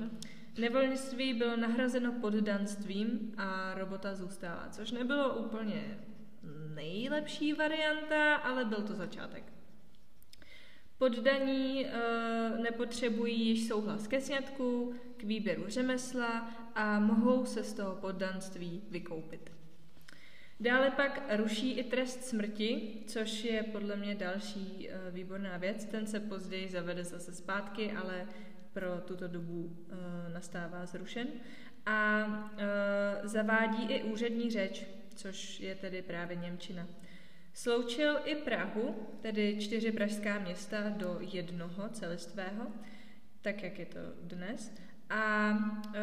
Nevolnictví 0.57 1.33
bylo 1.33 1.57
nahrazeno 1.57 2.11
poddanstvím 2.11 3.33
a 3.37 3.73
robota 3.73 4.15
zůstává, 4.15 4.67
což 4.69 4.91
nebylo 4.91 5.35
úplně 5.35 5.97
nejlepší 6.75 7.53
varianta, 7.53 8.35
ale 8.35 8.65
byl 8.65 8.81
to 8.81 8.93
začátek. 8.93 9.43
Poddaní 10.97 11.85
e, 11.85 11.91
nepotřebují 12.61 13.47
již 13.47 13.67
souhlas 13.67 14.07
ke 14.07 14.21
sňatku, 14.21 14.93
k 15.17 15.23
výběru 15.23 15.63
řemesla 15.67 16.51
a 16.75 16.99
mohou 16.99 17.45
se 17.45 17.63
z 17.63 17.73
toho 17.73 17.95
poddanství 17.95 18.81
vykoupit. 18.89 19.56
Dále 20.59 20.91
pak 20.91 21.21
ruší 21.37 21.71
i 21.71 21.83
trest 21.83 22.23
smrti, 22.23 23.03
což 23.07 23.43
je 23.43 23.63
podle 23.63 23.95
mě 23.95 24.15
další 24.15 24.89
e, 24.89 25.11
výborná 25.11 25.57
věc. 25.57 25.85
Ten 25.85 26.07
se 26.07 26.19
později 26.19 26.69
zavede 26.69 27.03
zase 27.03 27.33
zpátky, 27.33 27.91
ale 27.91 28.27
pro 28.73 29.01
tuto 29.01 29.27
dobu 29.27 29.77
e, 29.89 30.33
nastává 30.33 30.85
zrušen. 30.85 31.27
A 31.85 32.25
e, 32.57 33.27
zavádí 33.27 33.83
i 33.83 34.03
úřední 34.03 34.51
řeč, 34.51 34.85
což 35.15 35.59
je 35.59 35.75
tedy 35.75 36.01
právě 36.01 36.35
Němčina. 36.35 36.87
Sloučil 37.53 38.19
i 38.25 38.35
Prahu, 38.35 39.07
tedy 39.21 39.57
čtyři 39.59 39.91
pražská 39.91 40.39
města, 40.39 40.89
do 40.89 41.17
jednoho 41.19 41.89
celistvého, 41.89 42.67
tak 43.41 43.63
jak 43.63 43.79
je 43.79 43.85
to 43.85 43.99
dnes. 44.21 44.75
A 45.09 45.51
e, 45.95 46.01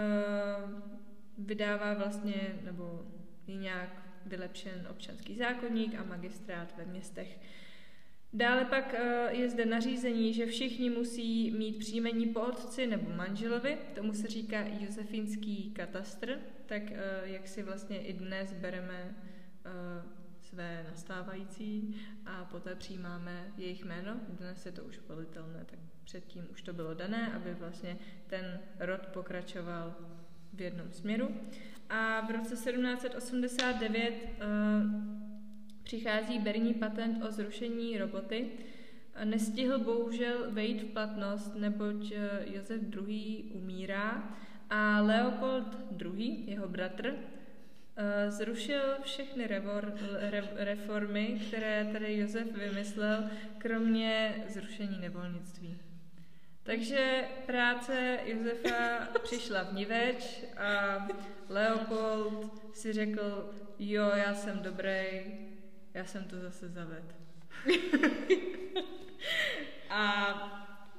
vydává 1.39 1.95
vlastně, 1.95 2.35
nebo 2.65 3.07
nějak 3.47 4.04
vylepšen 4.27 4.87
občanský 4.91 5.37
zákonník 5.37 5.95
a 5.95 6.05
magistrát 6.05 6.77
ve 6.77 6.85
městech. 6.85 7.41
Dále 8.33 8.65
pak 8.65 8.95
e, 8.95 9.29
je 9.31 9.49
zde 9.49 9.67
nařízení, 9.67 10.35
že 10.35 10.47
všichni 10.47 10.91
musí 10.91 11.51
mít 11.51 11.79
příjmení 11.79 12.27
po 12.27 12.41
otci 12.41 12.87
nebo 12.87 13.11
manželovi, 13.11 13.79
tomu 13.95 14.15
se 14.15 14.29
říká 14.29 14.61
josefínský 14.81 15.71
katastr, 15.71 16.39
tak 16.67 16.83
e, 16.91 17.21
jak 17.25 17.49
si 17.49 17.63
vlastně 17.63 18.03
i 18.03 18.13
dnes 18.13 18.53
bereme 18.53 19.15
své 20.55 20.85
nastávající 20.91 21.97
a 22.27 22.45
poté 22.45 22.75
přijímáme 22.75 23.53
jejich 23.57 23.85
jméno. 23.85 24.21
Dnes 24.29 24.67
je 24.67 24.73
to 24.73 24.85
už 24.85 25.01
volitelné, 25.09 25.65
tak 25.65 25.79
předtím 26.05 26.47
už 26.53 26.63
to 26.63 26.73
bylo 26.73 26.95
dané, 26.95 27.33
aby 27.33 27.55
vlastně 27.55 27.99
ten 28.27 28.61
rod 28.79 29.07
pokračoval 29.07 29.95
v 30.55 30.61
jednom 30.61 30.93
směru. 30.93 31.29
A 31.91 32.21
v 32.21 32.31
roce 32.31 32.55
1789 32.55 34.11
uh, 34.11 34.21
eh, 34.21 34.47
přichází 35.83 36.39
berní 36.39 36.75
patent 36.75 37.25
o 37.25 37.33
zrušení 37.33 37.99
roboty. 37.99 38.47
Nestihl 39.25 39.79
bohužel 39.79 40.51
vejít 40.51 40.83
v 40.83 40.93
platnost, 40.93 41.55
neboť 41.55 42.13
eh, 42.13 42.45
Josef 42.45 42.81
II. 43.07 43.45
umírá 43.55 44.37
a 44.71 45.01
Leopold 45.01 45.79
II., 46.01 46.45
jeho 46.47 46.69
bratr, 46.69 47.15
Eh, 47.97 48.31
zrušil 48.31 48.81
všechny 49.03 49.47
revor, 49.47 49.95
re, 50.19 50.49
reformy, 50.57 51.41
které 51.47 51.89
tady 51.93 52.19
Josef 52.19 52.53
vymyslel, 52.53 53.25
kromě 53.59 54.35
zrušení 54.49 54.99
nevolnictví. 55.01 55.79
Takže 56.65 57.29
práce 57.47 58.19
Josefa 58.25 59.09
přišla 59.23 59.63
v 59.63 59.73
niveč 59.73 60.45
a 60.57 61.07
Leopold 61.49 62.77
si 62.77 62.93
řekl, 62.93 63.55
jo, 63.79 64.11
já 64.15 64.35
jsem 64.35 64.63
dobrý, 64.63 65.25
já 65.95 66.05
jsem 66.05 66.25
to 66.25 66.41
zase 66.41 66.69
zaved. 66.69 67.05
a 69.91 70.35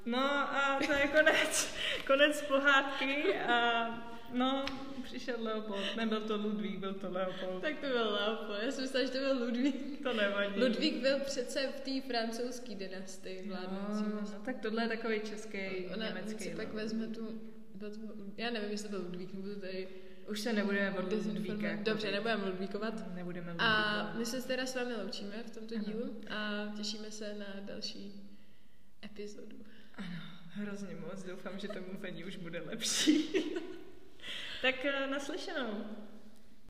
no 0.05 0.29
a 0.29 0.79
to 0.87 0.93
je 0.93 1.07
konec, 1.07 1.75
konec 2.07 2.41
pohádky 2.41 3.35
a 3.39 3.87
no, 4.35 4.65
přišel 5.03 5.35
Leopold. 5.39 5.95
Nebyl 5.97 6.21
to 6.21 6.37
Ludvík, 6.37 6.79
byl 6.79 6.93
to 6.93 7.11
Leopold. 7.11 7.61
Tak 7.61 7.79
to 7.79 7.87
byl 7.87 8.13
Leopold. 8.13 8.59
Já 8.63 8.71
jsem 8.71 8.83
myslela, 8.83 9.05
že 9.05 9.11
to 9.11 9.17
byl 9.17 9.45
Ludvík. 9.45 10.03
To 10.03 10.13
nevadí. 10.13 10.59
Ludvík 10.59 11.01
byl 11.01 11.19
přece 11.19 11.67
v 11.67 11.79
té 11.79 12.07
francouzské 12.07 12.75
dynastii 12.75 13.47
vládnoucí. 13.49 14.03
No, 14.09 14.21
no, 14.21 14.39
tak 14.45 14.59
tohle 14.61 14.83
je 14.83 14.87
takový 14.87 15.19
český, 15.19 15.87
Ona, 15.93 16.07
německý. 16.07 16.43
si 16.43 16.55
pak 16.55 16.73
vezme 16.73 17.07
tu, 17.07 17.41
já 18.37 18.51
nevím, 18.51 18.71
jestli 18.71 18.89
to 18.89 18.95
byl 18.95 19.05
Ludvík, 19.05 19.33
nebo 19.33 19.47
to 19.47 19.59
tady 19.59 19.87
už 20.29 20.39
se 20.39 20.53
nebudeme 20.53 20.91
od 20.99 21.13
Ludvíka. 21.13 21.67
Dobře, 21.83 22.11
nebudeme 22.11 22.45
Ludvíkovat. 22.45 23.15
Nebudeme 23.15 23.51
Ludvíkovat. 23.51 23.75
A 23.75 24.13
my 24.17 24.25
se 24.25 24.47
teda 24.47 24.65
s 24.65 24.75
vámi 24.75 24.95
loučíme 24.95 25.43
v 25.43 25.51
tomto 25.51 25.75
dílu 25.79 26.21
a 26.29 26.67
těšíme 26.77 27.11
se 27.11 27.33
na 27.33 27.45
další 27.61 28.13
epizodu. 29.05 29.57
Ano, 29.95 30.19
hrozně 30.45 30.95
moc. 30.95 31.23
Doufám, 31.23 31.59
že 31.59 31.67
to 31.67 31.79
mluvení 31.91 32.25
už 32.25 32.35
bude 32.35 32.61
lepší. 32.61 33.29
Tak 34.65 34.85
eh, 34.85 35.07
naslyšenou. 35.07 35.85